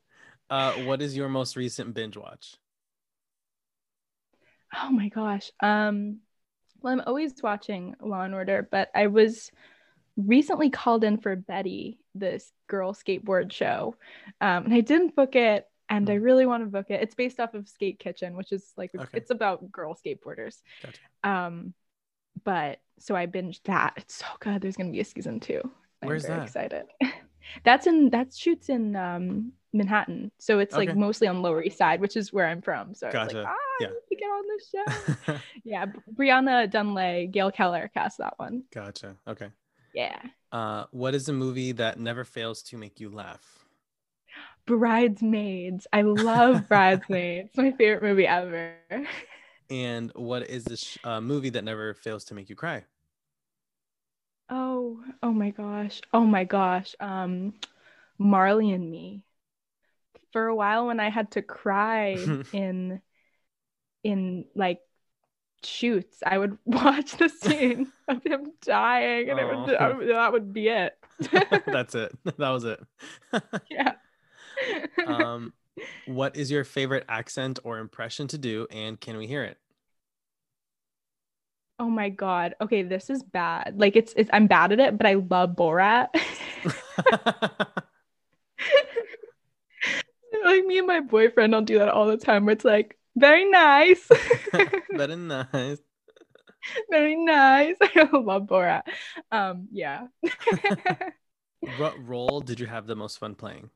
Uh, 0.51 0.75
what 0.75 1.01
is 1.01 1.17
your 1.17 1.29
most 1.29 1.57
recent 1.57 1.95
binge 1.95 2.17
watch? 2.17 2.57
Oh 4.75 4.91
my 4.91 5.09
gosh. 5.09 5.51
Um, 5.61 6.19
well, 6.81 6.95
I'm 6.95 7.03
always 7.07 7.35
watching 7.43 7.95
Law 8.01 8.23
and 8.23 8.35
Order, 8.35 8.67
but 8.71 8.91
I 8.95 9.07
was 9.09 9.51
recently 10.17 10.71
called 10.71 11.05
in 11.05 11.19
for 11.19 11.37
Betty, 11.37 12.01
this 12.15 12.53
girl 12.69 12.93
skateboard 12.95 13.53
show. 13.53 13.97
Um, 14.41 14.65
and 14.67 14.75
I 14.75 14.81
didn't 14.81 15.17
book 15.17 15.37
it, 15.37 15.67
and 15.89 16.09
I 16.11 16.17
Mm. 16.17 16.23
really 16.25 16.47
want 16.47 16.65
to 16.65 16.71
book 16.71 16.91
it. 16.91 17.03
It's 17.03 17.15
based 17.15 17.41
off 17.41 17.55
of 17.55 17.69
Skate 17.69 17.99
Kitchen, 17.99 18.37
which 18.37 18.53
is 18.53 18.73
like 18.77 18.93
Okay. 18.99 19.19
it's 19.19 19.31
about 19.31 19.71
girl 19.71 19.95
skateboarders. 19.95 20.63
Gotcha. 20.83 21.01
Um, 21.25 21.75
but 22.45 22.81
so 22.99 23.15
I 23.17 23.27
binged 23.27 23.63
that. 23.65 23.95
It's 23.99 24.17
so 24.17 24.27
good. 24.41 24.63
There's 24.63 24.77
gonna 24.77 24.91
be 24.93 25.01
a 25.01 25.05
season 25.05 25.41
two. 25.41 25.61
I'm 26.03 26.09
Where's 26.09 26.23
very 26.23 26.39
that? 26.39 26.45
excited. 26.45 26.87
That's 27.65 27.87
in 27.87 28.11
that 28.11 28.35
shoots 28.35 28.69
in 28.69 28.97
um 28.97 29.53
Manhattan. 29.73 30.31
So 30.39 30.59
it's 30.59 30.75
like 30.75 30.95
mostly 30.95 31.29
on 31.29 31.43
Lower 31.43 31.63
East 31.63 31.79
Side, 31.79 32.01
which 32.01 32.17
is 32.17 32.33
where 32.33 32.47
I'm 32.47 32.61
from. 32.61 32.95
So 32.95 33.09
I 33.09 33.25
was 33.25 33.33
like, 33.35 33.47
ah, 33.47 33.55
Yeah. 33.81 33.87
I 33.89 33.91
need 33.91 34.09
to 34.09 34.17
get 34.17 34.27
on 34.27 34.45
this 34.49 35.27
show. 35.27 35.39
yeah, 35.65 35.87
Brianna 36.15 36.71
Dunlay, 36.71 37.27
Gail 37.31 37.51
Keller 37.51 37.91
cast 37.93 38.19
that 38.19 38.35
one. 38.39 38.65
gotcha. 38.73 39.17
Okay. 39.27 39.49
Yeah. 39.95 40.21
Uh, 40.51 40.85
what 40.91 41.15
is 41.15 41.29
a 41.29 41.33
movie 41.33 41.73
that 41.73 41.99
never 41.99 42.25
fails 42.25 42.63
to 42.65 42.77
make 42.77 43.01
you 43.01 43.09
laugh? 43.09 43.65
Bridesmaids. 44.67 45.87
I 45.93 46.03
love 46.03 46.69
Bridesmaids. 46.69 47.49
It's 47.49 47.57
my 47.59 47.73
favorite 47.73 48.03
movie 48.03 48.27
ever. 48.27 48.75
And 49.71 50.13
what 50.15 50.49
is 50.49 50.65
this 50.65 50.99
uh, 51.05 51.21
movie 51.21 51.51
that 51.51 51.65
never 51.65 51.95
fails 51.95 52.25
to 52.27 52.35
make 52.35 52.51
you 52.51 52.57
cry? 52.57 52.85
Oh, 54.55 55.01
oh 55.23 55.33
my 55.33 55.49
gosh. 55.49 56.03
Oh 56.13 56.27
my 56.27 56.45
gosh. 56.45 56.95
Um 57.01 57.55
Marley 58.19 58.71
and 58.71 58.91
Me. 58.91 59.23
For 60.33 60.47
a 60.47 60.55
while 60.55 60.87
when 60.87 61.01
I 61.01 61.09
had 61.09 61.31
to 61.33 61.43
cry 61.43 62.19
in 62.53 63.01
in 64.05 64.45
like 64.55 64.81
shoots, 65.65 66.19
I 66.25 66.37
would 66.37 66.59
watch 66.67 67.17
the 67.17 67.31
scene 67.31 67.91
of 68.09 68.23
him 68.25 68.53
dying 68.61 69.31
and 69.31 69.41
it 69.41 69.47
would, 69.47 69.75
Aw. 69.75 70.13
that 70.13 70.33
would 70.33 70.53
be 70.53 70.69
it. 70.69 70.99
That's 71.67 71.95
it. 71.95 72.13
That 72.37 72.51
was 72.51 72.65
it. 72.65 72.81
yeah. 73.71 73.95
um, 75.07 75.55
what 76.07 76.37
is 76.37 76.51
your 76.51 76.65
favorite 76.65 77.05
accent 77.09 77.59
or 77.65 77.79
impression 77.79 78.29
to 78.29 78.39
do, 78.39 78.67
and 78.71 79.01
can 79.01 79.17
we 79.17 79.27
hear 79.27 79.45
it? 79.45 79.57
Oh 81.79 81.91
my 81.91 82.09
god. 82.11 82.55
Okay, 82.61 82.83
this 82.83 83.11
is 83.11 83.23
bad. 83.23 83.75
Like 83.79 83.97
it's, 83.97 84.13
it's 84.17 84.31
I'm 84.33 84.47
bad 84.47 84.73
at 84.73 84.81
it, 84.81 84.97
but 84.97 85.07
I 85.07 85.15
love 85.15 85.57
Borat. 85.57 86.09
like 90.45 90.65
me 90.65 90.79
and 90.79 90.87
my 90.87 91.01
boyfriend 91.01 91.53
will 91.53 91.63
do 91.63 91.79
that 91.79 91.89
all 91.89 92.07
the 92.07 92.17
time 92.17 92.45
where 92.47 92.53
it's 92.53 92.65
like 92.65 92.99
very 93.17 93.49
nice. 93.51 94.09
Very 94.91 95.17
nice. 95.17 95.79
very 96.91 97.17
nice. 97.17 97.77
I 97.81 98.09
love 98.13 98.45
Borat. 98.45 98.83
Um 99.31 99.69
yeah. 99.71 100.07
What 101.79 102.07
role 102.07 102.41
did 102.41 102.61
you 102.61 102.67
have 102.67 102.87
the 102.87 102.97
most 102.97 103.19
fun 103.19 103.35
playing? 103.35 103.71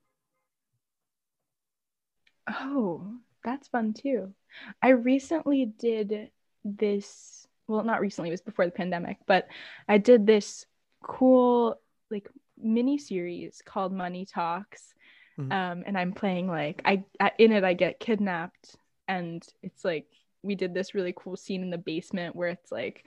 oh, 2.48 3.16
that's 3.44 3.68
fun 3.68 3.92
too. 3.92 4.32
I 4.82 4.90
recently 4.90 5.66
did 5.66 6.30
this 6.64 7.45
well 7.68 7.84
not 7.84 8.00
recently, 8.00 8.30
it 8.30 8.32
was 8.32 8.40
before 8.42 8.64
the 8.64 8.70
pandemic, 8.72 9.18
but 9.26 9.48
I 9.88 9.98
did 9.98 10.26
this 10.26 10.66
cool 11.02 11.80
like 12.10 12.28
mini 12.58 12.98
series 12.98 13.62
called 13.64 13.92
Money 13.92 14.24
Talks. 14.24 14.94
Mhm. 15.38 15.52
Um, 15.52 15.84
and 15.86 15.98
I'm 15.98 16.12
playing 16.12 16.48
like 16.48 16.80
I, 16.84 17.04
in 17.38 17.52
it 17.52 17.62
I 17.64 17.74
get 17.74 18.00
kidnapped 18.00 18.76
and 19.06 19.46
it's 19.62 19.84
like 19.84 20.06
we 20.42 20.54
did 20.54 20.72
this 20.72 20.94
really 20.94 21.12
cool 21.14 21.36
scene 21.36 21.62
in 21.62 21.68
the 21.70 21.76
basement 21.78 22.34
where 22.34 22.48
it's 22.48 22.72
like 22.72 23.04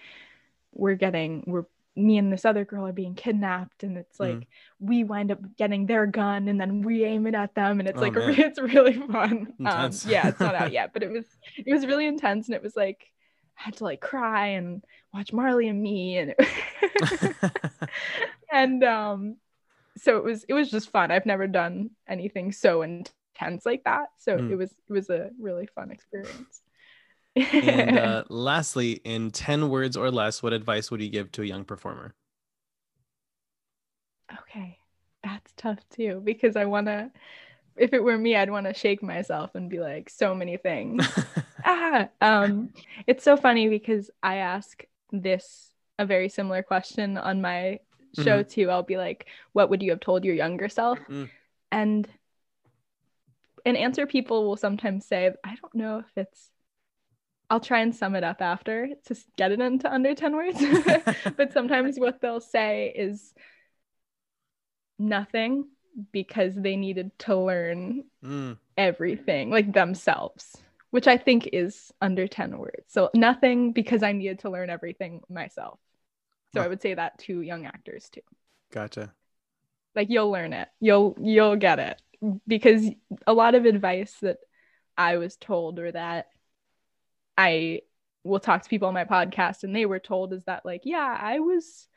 we're 0.72 0.94
getting 0.96 1.44
we're 1.48 1.66
me 1.96 2.18
and 2.20 2.32
this 2.32 2.46
other 2.46 2.64
girl 2.66 2.86
are 2.86 2.94
being 2.94 3.16
kidnapped 3.16 3.82
and 3.84 3.98
it's 3.98 4.20
like 4.20 4.36
Mhm. 4.36 4.48
we 4.80 5.04
wind 5.04 5.32
up 5.32 5.40
getting 5.58 5.88
their 5.88 6.06
gun 6.06 6.48
and 6.48 6.62
then 6.62 6.82
we 6.84 7.04
aim 7.04 7.26
it 7.26 7.34
at 7.34 7.56
them 7.56 7.80
and 7.80 7.90
it's 7.90 7.98
Oh, 7.98 8.02
like 8.02 8.14
man. 8.16 8.40
it's 8.40 8.60
really 8.60 8.94
fun 8.94 9.54
um, 9.66 9.92
yeah 10.06 10.28
it's 10.28 10.40
not 10.40 10.54
out 10.56 10.72
yet 10.80 10.94
but 10.94 11.02
it 11.02 11.10
was 11.12 11.26
it 11.58 11.74
was 11.74 11.86
really 11.88 12.06
intense 12.06 12.48
and 12.48 12.56
it 12.56 12.62
was 12.62 12.76
like 12.76 13.12
had 13.60 13.76
to 13.78 13.84
like 13.84 14.02
cry 14.02 14.48
and 14.50 14.84
watch 15.14 15.34
Marley 15.34 15.68
and 15.68 15.82
me 15.82 16.18
and 16.18 16.36
and 18.52 18.84
um 18.84 19.36
so 19.98 20.18
it 20.18 20.24
was 20.24 20.44
it 20.46 20.54
was 20.54 20.70
just 20.72 20.92
fun 20.92 21.12
i've 21.12 21.26
never 21.26 21.48
done 21.48 21.90
anything 22.08 22.52
so 22.52 22.82
intense 22.84 23.66
like 23.66 23.84
that 23.86 24.08
so 24.18 24.38
Mm. 24.38 24.50
it 24.50 24.56
was 24.56 24.72
it 24.90 24.94
was 24.94 25.10
a 25.10 25.30
really 25.40 25.68
fun 25.76 25.92
experience 25.92 26.62
and 27.62 27.98
uh, 27.98 28.24
lastly, 28.30 28.94
in 29.04 29.32
10 29.32 29.70
words 29.70 29.98
or 29.98 30.12
less, 30.12 30.42
what 30.44 30.54
advice 30.54 30.92
would 30.92 31.02
you 31.02 31.10
give 31.10 31.32
to 31.34 31.42
a 31.42 31.46
young 31.46 31.64
performer? 31.66 32.14
okay 34.42 34.78
that's 35.24 35.52
tough 35.58 35.80
too 35.90 36.22
because 36.24 36.56
i 36.56 36.66
want 36.66 36.88
to 36.88 37.10
if 37.80 37.94
it 37.94 38.04
were 38.04 38.18
me 38.18 38.36
i'd 38.36 38.50
want 38.50 38.66
to 38.68 38.74
shake 38.74 39.02
myself 39.02 39.56
and 39.56 39.70
be 39.70 39.80
like 39.80 40.10
so 40.10 40.36
many 40.36 40.58
things. 40.58 41.08
Ah 41.66 42.08
um 42.22 42.70
it's 43.06 43.24
so 43.24 43.36
funny 43.36 43.68
because 43.68 44.10
i 44.24 44.38
ask 44.38 44.86
this 45.12 45.74
a 45.98 46.06
very 46.06 46.30
similar 46.30 46.64
question 46.64 47.18
on 47.18 47.42
my 47.42 47.80
show 48.24 48.44
too. 48.44 48.70
I'll 48.70 48.84
be 48.84 48.98
like 48.98 49.28
what 49.52 49.70
would 49.70 49.84
you 49.84 49.92
have 49.92 50.00
told 50.00 50.24
your 50.24 50.36
younger 50.36 50.70
self? 50.70 51.00
Mm. 51.10 51.30
and 51.72 52.08
an 53.66 53.76
answer 53.76 54.08
people 54.08 54.48
will 54.48 54.56
sometimes 54.58 55.06
say 55.06 55.32
i 55.44 55.56
don't 55.62 55.76
know 55.76 56.00
if 56.00 56.06
it's 56.16 56.50
i'll 57.50 57.60
try 57.60 57.80
and 57.80 57.94
sum 57.94 58.16
it 58.16 58.24
up 58.24 58.42
after 58.42 58.90
to 59.06 59.16
get 59.36 59.52
it 59.52 59.60
into 59.60 59.92
under 59.92 60.16
10 60.16 60.36
words. 60.36 60.60
But 61.38 61.52
sometimes 61.52 62.00
what 62.00 62.22
they'll 62.22 62.40
say 62.42 62.94
is 62.96 63.34
nothing 64.98 65.68
because 66.12 66.54
they 66.56 66.76
needed 66.76 67.12
to 67.20 67.36
learn 67.36 68.04
Mm, 68.24 68.58
everything 68.78 69.50
like 69.50 69.72
themselves 69.74 70.56
which 70.92 71.08
i 71.08 71.18
think 71.18 71.48
is 71.54 71.92
under 72.02 72.28
10 72.28 72.58
words. 72.58 72.86
So 72.88 73.10
nothing 73.14 73.72
because 73.74 74.04
i 74.04 74.12
needed 74.12 74.40
to 74.40 74.50
learn 74.50 74.70
everything 74.70 75.22
myself. 75.30 75.80
So 76.54 76.62
i 76.62 76.68
would 76.68 76.82
say 76.82 76.94
that 76.96 77.20
to 77.20 77.42
young 77.42 77.66
actors 77.66 78.10
too. 78.10 78.22
Gotcha. 78.72 79.14
like 79.96 80.10
you'll 80.10 80.32
learn 80.32 80.54
it. 80.54 80.68
You'll 80.80 81.16
you'll 81.22 81.56
get 81.58 81.80
it. 81.80 82.02
Because 82.48 82.86
a 83.28 83.34
lot 83.34 83.56
of 83.56 83.66
advice 83.66 84.16
that 84.22 84.38
i 84.98 85.18
was 85.18 85.38
told 85.38 85.80
or 85.80 85.92
that 85.92 86.28
i 87.38 87.82
will 88.24 88.40
talk 88.40 88.64
to 88.64 88.70
people 88.70 88.88
on 88.88 88.94
my 88.94 89.06
podcast 89.06 89.64
and 89.64 89.76
they 89.76 89.86
were 89.86 90.00
told 90.00 90.34
is 90.34 90.44
that 90.46 90.66
like 90.66 90.82
yeah 90.84 91.18
i 91.20 91.40
was 91.40 91.88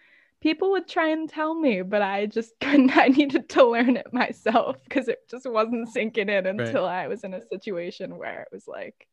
people 0.42 0.72
would 0.72 0.88
try 0.88 1.08
and 1.08 1.28
tell 1.28 1.54
me 1.54 1.80
but 1.80 2.02
i 2.02 2.26
just 2.26 2.52
couldn't 2.60 2.96
i 2.96 3.08
needed 3.08 3.48
to 3.48 3.64
learn 3.64 3.96
it 3.96 4.12
myself 4.12 4.76
because 4.84 5.08
it 5.08 5.20
just 5.30 5.48
wasn't 5.48 5.88
sinking 5.88 6.28
in 6.28 6.46
until 6.46 6.84
i 6.84 7.06
was 7.06 7.24
in 7.24 7.32
a 7.32 7.40
situation 7.48 8.18
where 8.18 8.42
it 8.42 8.48
was 8.52 8.66
like 8.66 9.06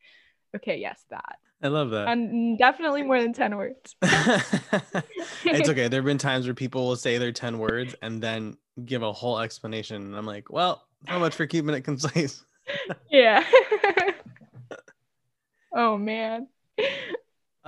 okay, 0.55 0.77
yes, 0.77 1.03
that. 1.09 1.37
I 1.61 1.67
love 1.67 1.89
that. 1.91 2.07
And 2.07 2.57
definitely 2.57 3.03
more 3.03 3.21
than 3.21 3.33
10 3.33 3.57
words. 3.57 3.95
it's 4.01 5.69
okay. 5.69 5.87
There 5.87 5.99
have 5.99 6.05
been 6.05 6.17
times 6.17 6.45
where 6.45 6.53
people 6.53 6.87
will 6.87 6.95
say 6.95 7.17
their 7.17 7.31
10 7.31 7.59
words 7.59 7.95
and 8.01 8.21
then 8.21 8.57
give 8.85 9.03
a 9.03 9.11
whole 9.11 9.39
explanation. 9.39 10.01
And 10.01 10.15
I'm 10.15 10.25
like, 10.25 10.49
well, 10.49 10.85
how 11.05 11.19
much 11.19 11.35
for 11.35 11.45
keeping 11.47 11.73
it 11.73 11.81
concise? 11.81 12.43
yeah. 13.11 13.43
oh, 15.75 15.97
man. 15.97 16.47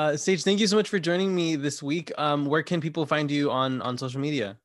Uh, 0.02 0.18
Sage, 0.18 0.43
thank 0.43 0.60
you 0.60 0.66
so 0.66 0.76
much 0.76 0.89
for 0.89 0.97
joining 0.97 1.36
me 1.36 1.56
this 1.56 1.84
week. 1.84 2.12
Um, 2.18 2.47
where 2.47 2.64
can 2.64 2.82
people 2.82 3.06
find 3.06 3.30
you 3.30 3.52
on 3.52 3.84
on 3.84 3.99
social 3.99 4.20
media? 4.20 4.58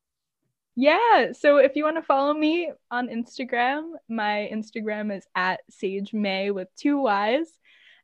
Yeah, 0.75 1.31
so 1.31 1.57
if 1.57 1.75
you 1.75 1.83
want 1.83 1.97
to 1.97 2.01
follow 2.01 2.33
me 2.33 2.71
on 2.89 3.07
Instagram, 3.07 3.91
my 4.09 4.49
Instagram 4.51 5.15
is 5.15 5.27
at 5.35 5.59
Sage 5.69 6.11
May 6.11 6.49
with 6.49 6.69
two 6.75 6.99
Y's, 7.03 7.59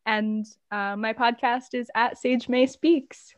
and 0.05 0.45
uh, 0.71 0.95
my 0.95 1.13
podcast 1.13 1.73
is 1.73 1.89
at 1.95 2.19
Sage 2.19 2.47
May 2.49 2.67
Speaks. 2.67 3.33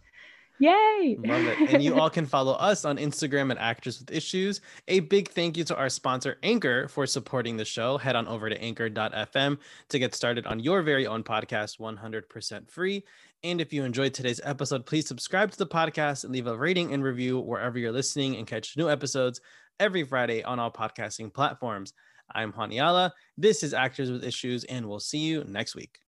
Yay! 0.60 1.18
Love 1.20 1.46
it. 1.46 1.74
And 1.74 1.84
you 1.84 1.96
all 2.00 2.10
can 2.10 2.26
follow 2.26 2.54
us 2.54 2.86
on 2.86 2.98
Instagram 2.98 3.52
at 3.52 3.58
Actors 3.58 4.00
with 4.00 4.12
Issues. 4.12 4.62
A 4.88 5.02
big 5.02 5.30
thank 5.30 5.58
you 5.58 5.66
to 5.66 5.76
our 5.76 5.89
sponsor, 5.89 6.38
Anchor, 6.43 6.88
for 6.88 7.06
supporting 7.06 7.58
the 7.58 7.66
show. 7.66 7.98
Head 7.98 8.16
on 8.16 8.28
over 8.28 8.50
to 8.50 8.62
anchor.fm 8.62 9.58
to 9.89 10.00
get 10.00 10.16
started 10.16 10.46
on 10.46 10.62
your 10.62 10.82
very 10.82 11.08
own 11.08 11.24
podcast 11.24 11.80
100% 11.80 12.70
free. 12.70 13.04
And 13.46 13.62
if 13.62 13.72
you 13.72 13.84
enjoyed 13.84 14.16
today's 14.16 14.41
episode, 14.43 14.88
please 14.88 15.08
subscribe 15.08 15.52
to 15.52 15.58
the 15.60 15.68
podcast 15.68 16.24
and 16.24 16.34
leave 16.34 16.48
a 16.48 16.58
rating 16.58 16.91
and 16.91 17.04
review 17.04 17.39
wherever 17.39 17.78
you're 17.78 17.91
listening 17.91 18.38
and 18.38 18.48
catch 18.48 18.76
new 18.76 18.89
episodes 18.89 19.39
every 19.80 20.04
Friday 20.04 20.41
on 20.41 20.58
all 20.58 20.72
podcasting 20.72 21.32
platforms. 21.32 21.93
I'm 22.34 22.52
Haniala. 22.52 23.12
This 23.38 23.62
is 23.62 23.72
Actors 23.72 24.10
with 24.10 24.24
Issues, 24.24 24.64
and 24.64 24.88
we'll 24.89 25.00
see 25.00 25.20
you 25.20 25.43
next 25.48 25.76
week. 25.76 26.05